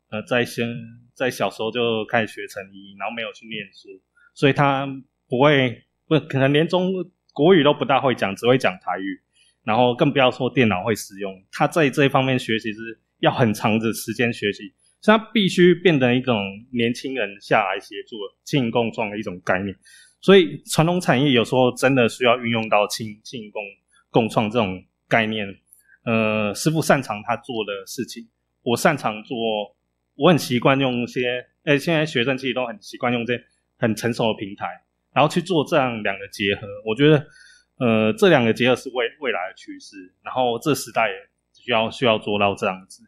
[0.10, 0.68] 呃在先
[1.14, 3.90] 在小时候就开始学成衣，然后没有去念书，
[4.34, 4.88] 所以他
[5.30, 5.84] 不会。
[6.12, 6.92] 不可能连中
[7.32, 9.22] 国语都不大会讲，只会讲台语，
[9.64, 11.42] 然后更不要说电脑会使用。
[11.54, 16.36] 他在这一方面学习是要很长的时间学习，所以他必须变成一种
[16.74, 19.74] 年轻人下来协助进共创的一种概念。
[20.20, 23.64] 所以传统产业有时候真的需要运用到轻轻共
[24.10, 25.48] 共创这种概念。
[26.04, 28.28] 呃，师傅擅长他做的事情，
[28.64, 29.38] 我擅长做，
[30.16, 33.40] 我很习惯用一些，哎，现在学生其实都很习惯用这
[33.78, 34.68] 很成熟的平台。
[35.14, 37.26] 然后去做这样两个结合，我觉得，
[37.80, 39.96] 呃，这两个结合是未未来的趋势。
[40.24, 41.10] 然后这时代
[41.54, 43.04] 需要需要做到这样子。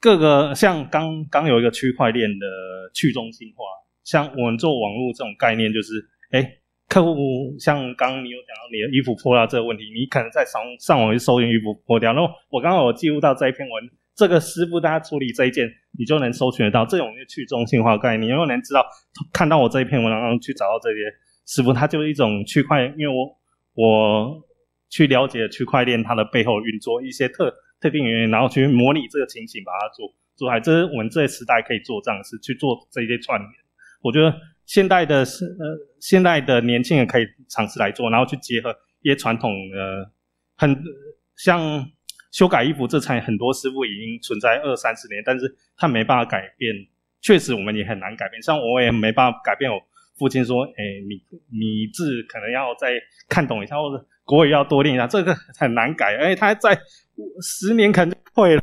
[0.00, 2.46] 各个像刚刚有一个区块链的
[2.92, 3.64] 去中心化，
[4.04, 5.92] 像我们做网络这种概念，就是，
[6.32, 6.58] 哎，
[6.88, 13.90] 客户像刚刚你有讲到你的衣服破掉这个问题，你可能在上上网去搜寻衣服破掉，然后我刚刚有记录到这一篇文。
[14.14, 15.66] 这个师傅大家处理这一件，
[15.98, 18.84] 你就能搜寻得到这种去中心化概念，你又能知道
[19.32, 20.98] 看到我这一篇文章，然后去找到这些
[21.46, 22.84] 师傅，他就是一种区块。
[22.98, 23.26] 因为我
[23.74, 24.42] 我
[24.90, 27.50] 去了解区块链它的背后运作一些特
[27.80, 30.06] 特定原因，然后去模拟这个情形，把它做
[30.36, 30.60] 做来。
[30.60, 33.50] 这是我们这个时代可以做这样的事，去做这些串联。
[34.02, 34.34] 我觉得
[34.66, 40.10] 现代的是呃现代的年轻人可以尝试来做，然后去结合一些传统的
[40.56, 40.76] 很
[41.36, 41.90] 像。
[42.32, 46.74] 修改衣服这产业很多师傅已经存在二三十年，但是他没办法改变。
[47.20, 48.42] 确实，我们也很难改变。
[48.42, 49.78] 像我也没办法改变我
[50.18, 51.22] 父亲说：“哎，你
[51.56, 52.94] 你字可能要再
[53.28, 56.16] 看懂一下，或者国语要多练一下。”这个很难改。
[56.16, 56.76] 哎，他在
[57.40, 58.62] 十年肯定会了。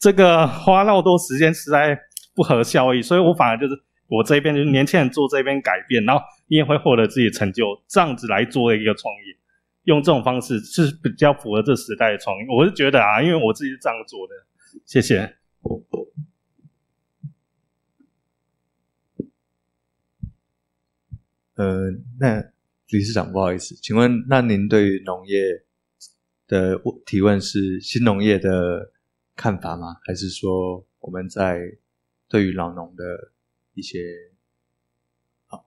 [0.00, 1.96] 这个花那么多时间，实在
[2.34, 3.00] 不合效益。
[3.00, 3.74] 所以我反而就是
[4.08, 9.36] 我这边就是年轻人做这边改变，然后你也会获得自己的成就，这样子来做一个创业。
[9.84, 14.34] 用这种方式是比较符合这时代的创意，我是觉得啊，因为我自己是这样做的。
[14.86, 15.36] 谢谢。
[21.54, 22.40] 呃，那
[22.88, 25.64] 理事长不好意思，请问那您对于农业
[26.46, 28.92] 的提问是新农业的
[29.36, 29.96] 看法吗？
[30.04, 31.60] 还是说我们在
[32.28, 33.32] 对于老农的
[33.74, 33.98] 一些
[35.46, 35.66] 好，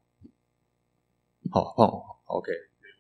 [1.52, 2.52] 好，好，OK，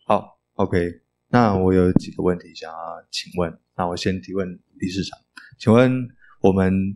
[0.05, 1.04] 好，OK。
[1.36, 2.77] 那我有几个问题想要
[3.11, 4.47] 请问，那我先提问
[4.79, 5.19] 理事长，
[5.59, 6.07] 请问
[6.41, 6.95] 我们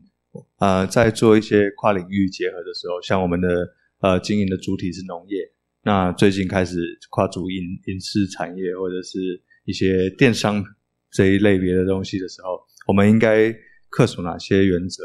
[0.60, 3.68] 呃在做一些跨领域结合的时候，像我们的
[4.00, 5.40] 呃经营的主体是农业，
[5.84, 6.78] 那最近开始
[7.10, 9.20] 跨足影影视产业或者是
[9.66, 10.64] 一些电商
[11.12, 13.54] 这一类别的东西的时候，我们应该
[13.92, 15.04] 恪守哪些原则？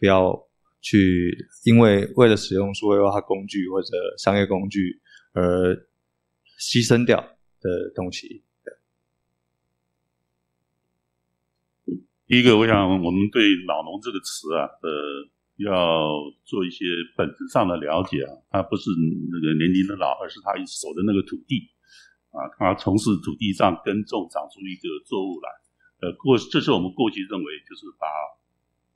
[0.00, 0.34] 不要
[0.80, 4.98] 去因为为了使用数位化工具或者商业工具
[5.34, 5.74] 而
[6.58, 7.20] 牺牲掉
[7.60, 8.42] 的东西。
[12.32, 14.88] 第一个，我想我们对“老农”这个词啊，呃，
[15.60, 16.08] 要
[16.48, 18.32] 做一些本质上的了解啊。
[18.48, 18.88] 他不是
[19.28, 21.68] 那个年龄的老，而是他守的那个土地
[22.32, 25.52] 啊，他从事土地上耕种，长出一个作物来。
[26.00, 28.08] 呃，过这是我们过去认为就是把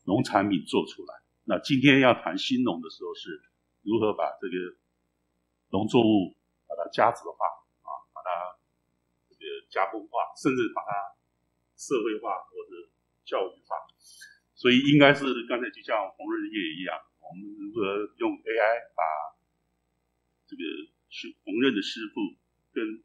[0.08, 1.12] 农产品做出来。
[1.44, 3.36] 那今天要谈新农的时候，是
[3.84, 4.56] 如何把这个
[5.76, 6.32] 农作物
[6.64, 7.44] 把它价值化
[7.84, 8.56] 啊，把它
[9.28, 10.88] 这个加工化，甚至把它
[11.76, 12.95] 社会化或者。
[13.26, 13.74] 教育化，
[14.54, 19.02] 所以应该是刚才就像缝纫业一样，我们如何用 AI 把
[20.46, 20.62] 这个
[21.10, 22.22] 是缝纫的师傅
[22.70, 23.02] 跟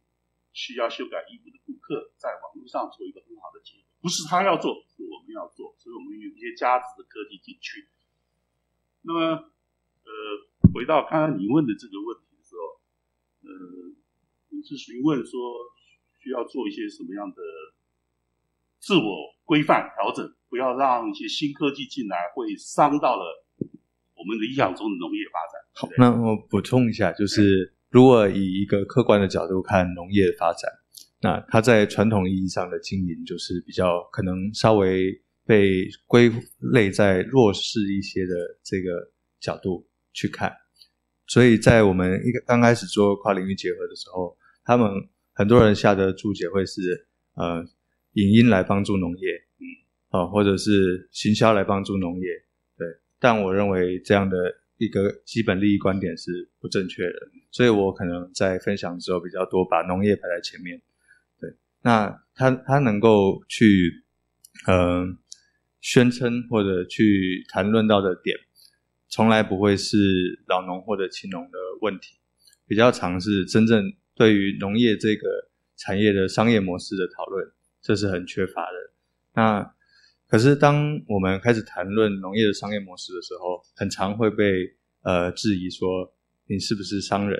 [0.54, 7.90] 需要修改衣服的顾客在网络上做一个很好的结合，不是他要做，是我们要做，所以我们有一些价值的科技进去。
[9.02, 9.20] 那么，
[10.06, 10.12] 呃，
[10.72, 12.78] 回到刚刚你问的这个问题的时候，
[13.42, 13.50] 呃，
[14.54, 15.74] 你是询问说
[16.22, 17.42] 需要做一些什么样的？
[18.82, 19.04] 自我
[19.46, 23.24] 规范调整，不要让一些新科技进来，会伤到了
[24.16, 25.62] 我们理想中的农业发展。
[25.74, 30.70] 好，那我补充一下，就是如果以一个客观的角度看农业的发展，
[31.22, 35.12] 那它在传统意义上的经营就是比较可能稍微
[35.46, 36.32] 被归
[36.74, 38.90] 类在弱势一些的这个
[39.40, 40.52] 角度去看。
[41.28, 44.90] 所以在我们一个刚开始做跨领域结合的时候，他们
[45.34, 47.64] 很多人下的注解会是呃
[48.14, 49.64] 影音来帮助农业，嗯，
[50.10, 52.28] 啊，或者是行销来帮助农业，
[52.78, 52.88] 对。
[53.20, 54.36] 但我认为这样的
[54.78, 57.14] 一个基本利益观点是不正确的，
[57.52, 60.82] 所以我可能在分享的时候比较多把农业排在前面，
[61.40, 61.54] 对。
[61.84, 64.04] 那他他能够去
[64.68, 65.18] 嗯
[65.80, 68.38] 宣称或者去谈论到的点，
[69.08, 69.98] 从来不会是
[70.48, 72.18] 老农或者青农的问题，
[72.68, 75.28] 比较常是真正对于农业这个
[75.78, 77.52] 产业的商业模式的讨论，
[77.82, 78.94] 这是很缺乏的。
[79.34, 79.76] 那
[80.28, 86.14] 可是，当我们开始谈论农业的商业模式的时候，很常会被呃质疑说
[86.48, 87.38] 你是不是商人？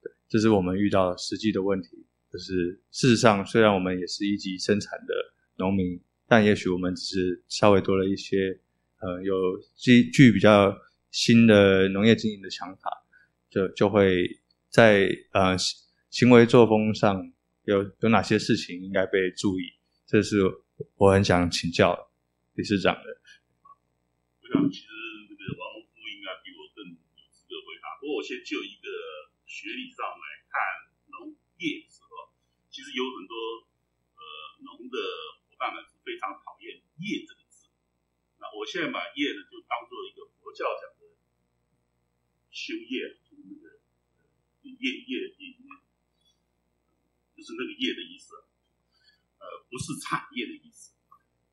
[0.00, 2.06] 对，这是我们遇到实际的问题。
[2.32, 5.14] 就是事实上，虽然我们也是一级生产的
[5.56, 8.60] 农民，但也许我们只是稍微多了一些
[9.00, 9.34] 呃有
[9.74, 10.76] 具具比较
[11.10, 12.90] 新的农业经营的想法，
[13.50, 14.28] 就就会
[14.68, 15.56] 在呃
[16.10, 17.32] 行为作风上
[17.68, 19.76] 有有哪些事情应该被注意？
[20.06, 20.64] 这是。
[20.94, 21.90] 我很想请教
[22.54, 23.02] 理事长的。
[23.02, 24.94] 我想，其实
[25.26, 26.94] 这个王农夫应该比我更有
[27.34, 27.98] 资格回答。
[27.98, 28.86] 不过，我先就一个
[29.42, 30.54] 学理上来看
[31.10, 32.30] 农业的时候，
[32.70, 33.34] 其实有很多
[34.14, 34.22] 呃
[34.62, 34.96] 农的
[35.50, 37.66] 伙伴们是非常讨厌“业”这个字。
[38.38, 41.10] 那我现在把“业”呢，就当做一个佛教讲的
[42.54, 43.66] 修业，就是那个
[44.62, 45.58] 业业业，
[47.38, 48.34] 就是那个业的意思。
[49.38, 50.90] 呃不是产业的意思。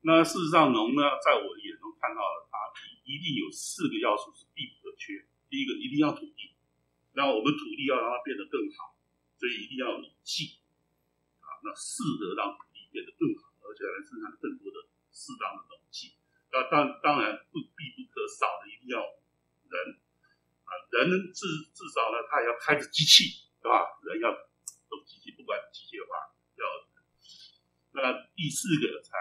[0.02, 2.58] 那事实上，农呢，在我眼中看到了，它
[3.06, 5.22] 一定有四个要素是必不可缺。
[5.46, 6.54] 第一个，一定要土地，
[7.14, 8.98] 那我们土地要让它变得更好，
[9.38, 10.58] 所以一定要有气
[11.38, 16.14] 啊，那适合让土地变得更好，而且能生产更多的适当的农气。
[16.50, 19.74] 那当当然不必不可少的，一定要人
[20.66, 23.86] 啊，人至至少呢，他也要开着机器，对吧？
[24.02, 24.30] 人要
[24.86, 26.64] 动机器，管机械化要。
[27.96, 29.16] 那第四个才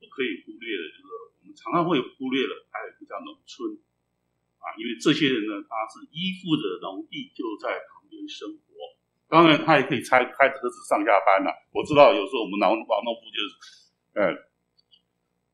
[0.00, 1.08] 不可以忽略的，就是
[1.42, 3.68] 我们常常会忽略了，还有一个叫农村
[4.64, 8.96] 啊，因为这些人呢，他是依附着农地就在旁边生活，
[9.28, 11.52] 当然他也可以开开车子上下班了。
[11.70, 13.52] 我知道有时候我们农农农部就是，
[14.16, 14.32] 呃，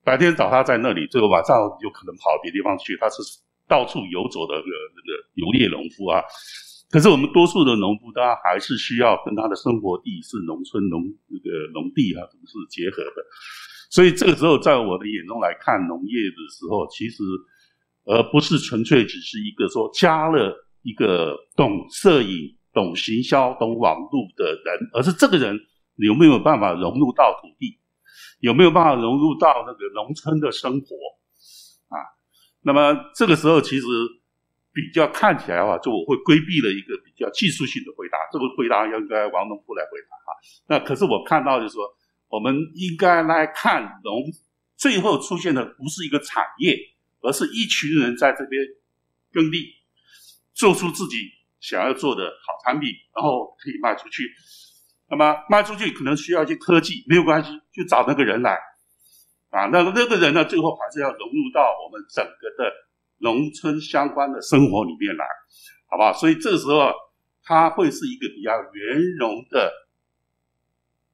[0.05, 3.19] 白天找他在那里，最后晚上有可能跑别地方去，他是
[3.67, 6.23] 到处游走的那个那个游猎农夫啊。
[6.95, 13.19] 可是我们多数的农夫，他还是需要跟他的生活地是农村农那个农地啊，是结合的。
[13.91, 17.25] 所以这个时候，在我的眼中来看农业的时候，其实
[18.05, 25.59] 而不是纯粹只是一个说加了一个懂摄影、懂行销、懂网络的人，而是这个人
[25.97, 27.81] 有没有办法融入到土地，
[28.39, 30.95] 有没有办法融入到那个农村的生活
[31.89, 31.99] 啊？
[32.63, 33.85] 那么这个时候，其实。
[34.75, 40.35] 比较看起来的话，就我会规避了一个比较技术性的回答，这个回答应该王农夫来回答哈。
[40.67, 41.87] 那可是我看到就是说，
[42.27, 44.21] 我们应该来看农
[44.77, 46.77] 最后出现的不是一个产业，
[47.21, 48.61] 而是一群人在这边
[49.33, 49.65] 耕地，
[50.55, 51.19] 做出自己
[51.61, 54.29] 想要做的好产品，然后可以卖出去。
[55.09, 58.59] 那么卖出去可能需要一些科技，没有关系，就找那个人来
[59.51, 59.67] 啊。
[59.67, 62.73] 那那个人呢，最后还是要融入到我们整个的。
[63.25, 65.25] 农村相关的生活里面来，
[65.89, 66.13] 好不好？
[66.13, 66.93] 所以这个时候，
[67.43, 69.73] 它会是一个比较圆融的，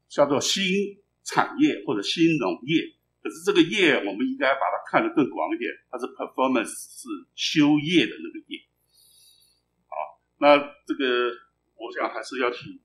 [0.09, 0.65] 叫做新
[1.23, 2.83] 产业或者新农业。
[3.23, 7.07] 可是这个业，我们应该把它看得更广一点，它是 performance，是
[7.37, 8.59] 修业的那个业。
[9.87, 9.95] 好，
[10.43, 11.31] 那这个
[11.79, 12.81] 我想还是要请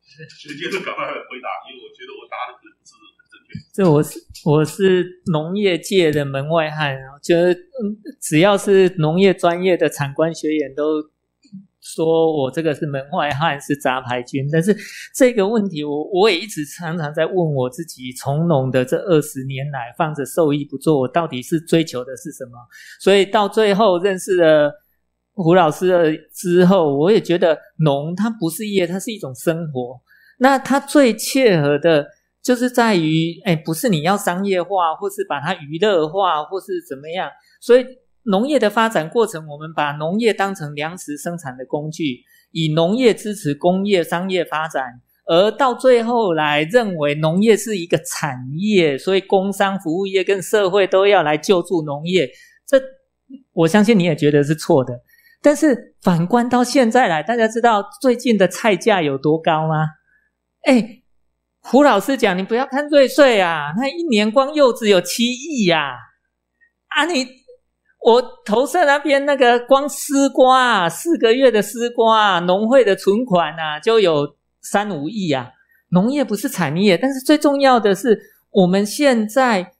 [0.00, 2.94] 学姐赶快回答，因为我觉得我答的可能不是。
[3.72, 11.02] 这我是我是农业界的门外汉，觉得嗯，只要是农业专业的产官学员都
[11.80, 14.48] 说我这个是门外汉，是杂牌军。
[14.50, 14.76] 但是
[15.14, 22.52] 这个问题，我我也一直常常在问我自己：从农的这二十年来，放着受益不做，我到底是追求的是什么？
[23.00, 24.72] 所以到最后认识了
[25.32, 30.00] 胡老师了之后，我也觉得农它不是业，它是一种生活。
[30.38, 32.06] 那它最切合的。
[32.44, 37.30] 就是在于，哎，不是你要商业化，或是把它娱乐化，或是怎么样。
[37.58, 37.86] 所以
[38.24, 42.20] 农业的发展过程，我们把农业当成粮食生产的工具，
[42.52, 44.84] 以农业支持工业商业发展，
[45.26, 52.28] 而到最后来认为农业是一个产业，所以工商服务业跟社会都要来救助农业。
[52.66, 52.78] 这
[53.54, 54.92] 我相信你也觉得是错的。
[55.40, 59.86] 但是反观到现在来，大家知道最近的菜价有多高吗？
[60.66, 61.00] 哎。
[61.64, 65.96] 胡老师讲，你不要看瑞穗啊，那一年光柚子有七亿呀！
[66.88, 67.26] 啊，你
[68.00, 75.50] 我投射那边那个光丝瓜啊，四个月的丝瓜啊，农会的存款啊，就有三五亿啊。
[75.88, 79.72] 农业不是产业，但是最重要的是，我们现在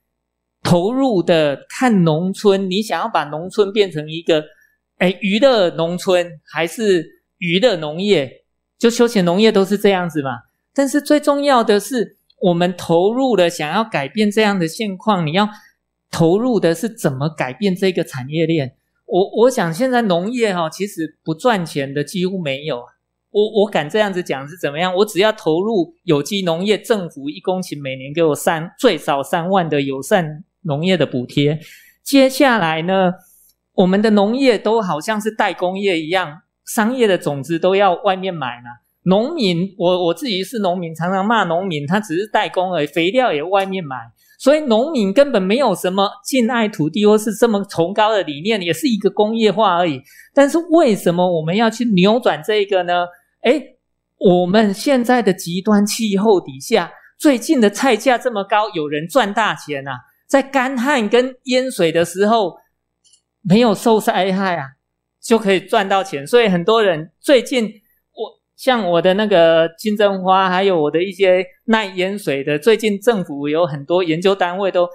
[0.62, 4.42] 投入的看农村，你想要把农村变成一个
[4.96, 7.04] 哎娱乐农村，还是
[7.36, 8.30] 娱乐农业？
[8.78, 10.30] 就休闲农业都是这样子嘛。
[10.74, 15.48] 但是最重要的是，我们投入了想要改变这样的现况，你要
[16.10, 18.74] 投入的是怎么改变这个产业链？
[19.06, 22.82] 我我想现在农业哈，其实不赚钱的几乎没有。
[23.30, 24.94] 我我敢这样子讲是怎么样？
[24.94, 31.58] 我只要投入有机农业，政府一公顷每年给我三最少三万的友善农业的补贴。
[32.02, 33.12] 接下来呢，
[33.74, 38.68] 我们的农业都好像是代工业一样，商业的种子都要外面买呢。
[39.06, 43.96] 农民，我我自己是农民，常常骂农民，他只是代工而已，肥料也外面买，
[44.38, 50.00] 所以农民根本没有什么敬爱土地或是这么崇高的理念，也是一个工业化而已。
[50.32, 53.04] 但是为什么我们要去扭转这个呢？
[53.42, 53.76] 诶
[54.18, 59.92] 我们现在的极端气候底下，最近的菜价这么高，有人赚大钱啊！
[60.26, 62.56] 在干旱跟淹水的时候，
[63.42, 64.64] 没有受灾害啊，
[65.22, 67.70] 就可以赚到钱，所以很多人最近。
[68.56, 74.88] 像我的那个金针花，还有我的一些耐淹水的，最近政府有很多研究单位都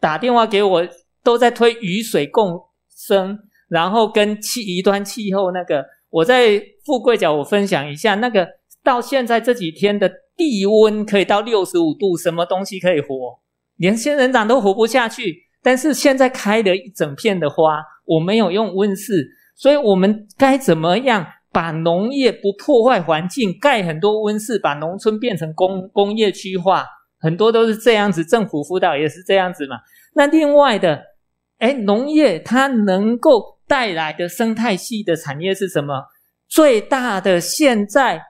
[0.00, 0.86] 打电话给我，
[1.24, 2.60] 都在推雨水共
[2.94, 3.38] 生，
[3.68, 8.46] 然后跟气极端气候那个，我在富贵角我分享一下，那个
[8.84, 13.40] 到现在这几天的地温可以到六十五度，什么东西可以活？
[13.76, 15.48] 连仙人掌都活不下去。
[15.60, 21.26] 但是现在开了一整片的花，我没有用温室，所以我们该怎么样？
[21.50, 26.84] 把农业不破坏环境，盖很多温室，把农村变成工工业区化，
[27.20, 28.22] 很多都是这样子。
[28.24, 29.76] 政府辅导也是这样子嘛。
[30.14, 31.02] 那另外的，
[31.58, 36.04] 哎，农业它能够带来的生态系的产业是什么？
[36.48, 38.22] 最大的现在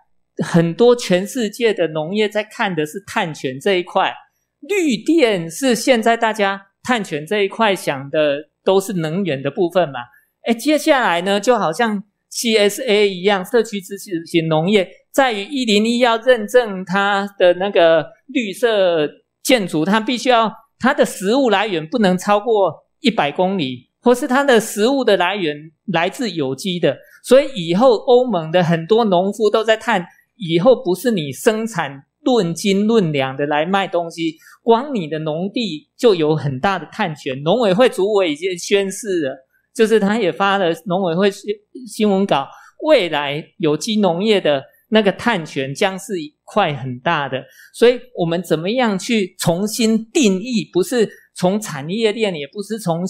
[0.44, 4.14] 很多全世界的农业在看的是碳权这一块，
[4.60, 9.98] 绿电是现在大家碳权这一块想的都是能源的部分嘛。
[10.46, 12.04] 哎，接下来呢，就好像。
[12.30, 19.08] CSA 一样，社区支持型农业在于一零一要认证它的那个绿色
[19.42, 25.56] 建筑，它必须要它的食物来源不能超过一百公里，或是它的食物的来源
[25.92, 26.96] 来自有机的。
[27.24, 30.06] 所以以后欧盟的很多农夫都在探，
[30.36, 37.42] 以后不是你生产论斤论两的来卖东西，光你的农地就有很大的碳权。
[37.42, 39.47] 农委会主委已经宣誓了。
[39.78, 41.54] 就是他也发了农委会新
[41.86, 42.48] 新闻稿，
[42.82, 50.68] 未来有机农业的那个碳权将是一块很大的，所以我们怎么样去重新定义？
[50.72, 53.04] 不是从产业链，也不是从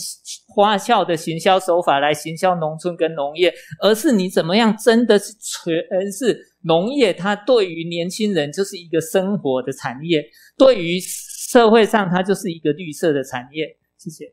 [0.46, 3.50] 花俏的行销手法来行销农村跟农业，
[3.80, 7.14] 而是你怎么样真的是全是农业？
[7.14, 10.22] 它对于年轻人就是一个生活的产业，
[10.58, 13.74] 对于社会上它就是一个绿色的产业。
[13.96, 14.26] 谢谢。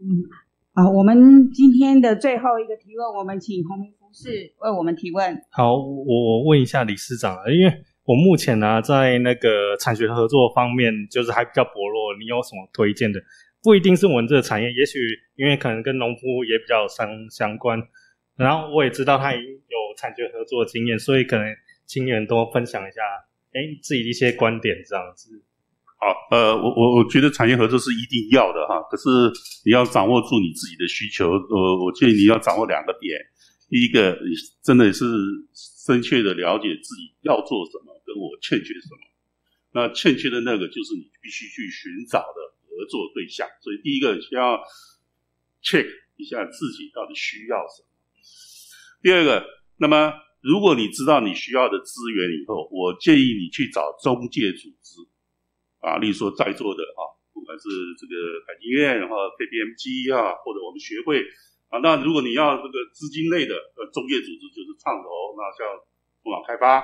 [0.00, 0.22] 嗯，
[0.74, 5.42] 好，我们今天的最后一个提问，我们请洪明博士为我们提问。
[5.50, 7.72] 好，我我问一下理事长因为
[8.04, 13.20] 我目前呢在那个产学合作方面就是还比较薄弱，你有什么推荐的？
[13.60, 14.98] 不一定是我们这个产业，也许
[15.34, 17.82] 因为可能跟农夫也比较相相关，
[18.36, 19.40] 然后我也知道他有
[19.96, 21.44] 产学合作经验，所以可能
[21.86, 23.02] 请你们多分享一下，
[23.52, 25.42] 哎，自己一些观点这样子。
[26.00, 29.10] 好，呃，我我我觉得产业合作是一定要的哈，可是
[29.66, 33.18] 你要掌握住你自己的需求，呃，我建议你要掌握两个点，
[33.68, 34.30] 第一个，你
[34.62, 35.04] 真的是
[35.82, 39.02] 深切的了解自己要做什么，跟我欠缺什么，
[39.74, 44.54] 那欠缺的那个就是你必须去寻找的合作对象，所以第一个先要
[45.64, 45.84] check
[46.14, 47.90] 一下自己到底需要什么，
[49.02, 49.44] 第二个，
[49.78, 55.02] 那么如果你知道你需要的资源以后，我建议你去找中介组织。
[55.80, 57.00] 啊，例如说在座的啊，
[57.32, 58.14] 不管是这个
[58.46, 61.22] 海基院然后 KPMG 啊，或者我们学会
[61.70, 65.62] 啊，那如果你要这个资金类的呃中介组织，就是创投，那像
[66.22, 66.82] 中网开发，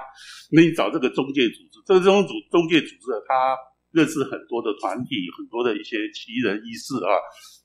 [0.54, 3.58] 那你找这个中介组织，这种组中介组织他
[3.90, 7.18] 认识很多的团体，很多的一些奇人异事啊，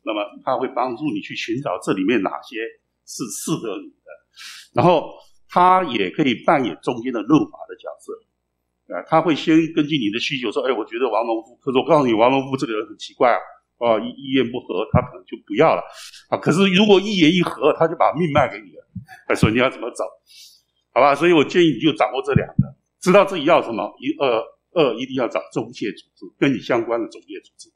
[0.03, 2.57] 那么他会帮助你去寻找这里面哪些
[3.05, 4.09] 是适合你的，
[4.73, 5.13] 然后
[5.47, 8.13] 他也可以扮演中间的润滑的角色。
[8.89, 13.39] 啊，他会先根据你的需求说，哎，我觉得王农夫，可是我告诉你，王农夫这个人很奇怪啊，
[13.77, 15.81] 啊，意意愿不合，他可能就不要了，
[16.29, 20.03] 啊，可是如果一言一合，他就把命卖给你了，所以你要怎么走？
[20.91, 21.13] 好吧？
[21.13, 27.69] 所以我建议你就掌握这两个，知道自己要什么，一二二一定要找中介组织，跟你相关的中介组织。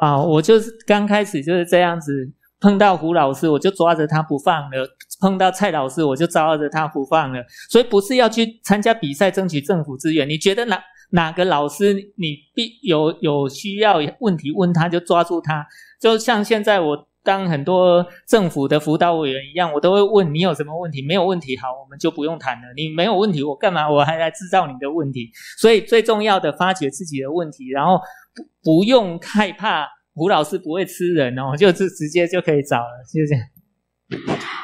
[0.00, 2.30] 啊，我就是刚开始就是这样子，
[2.64, 4.88] 碰到胡老师我就抓着他不放了，
[5.20, 7.44] 碰到蔡老师我就抓着他不放了。
[7.68, 15.66] 所以不是要去参加比赛争取政府资源，你觉得哪哪个老师你必有有需要问题问他就抓住他，
[16.00, 22.62] 就像现在我当很多政府的辅导委员一样，我都会问你有什么问题，没有问题好我们就不用谈了。
[22.74, 25.30] 你没有问题我干嘛我还来制造你的问题？
[25.58, 28.00] 所以最重要的发掘自己的问题，然后。
[28.36, 33.44] 不不用害怕，胡老师不会吃人哦，就是直接就可以找了，就这样。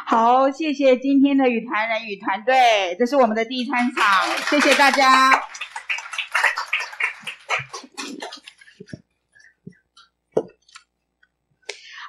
[0.07, 5.32] 好，谢谢今天的语坛人与团队，这是我们的第三场，谢谢大家。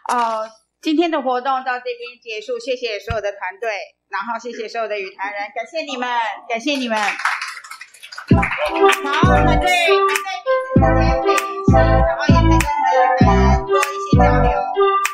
[0.07, 0.47] 哦，
[0.81, 3.71] 今天的活动到这边结束，谢谢所有的团队，
[4.09, 6.07] 然后谢谢所有的语坛人，感谢你们，
[6.47, 6.99] 感谢你们。
[9.03, 9.67] 好，团队，
[10.79, 11.35] 团队，彼
[11.65, 12.40] 此之间。
[13.19, 15.10] 跟人多一些交流。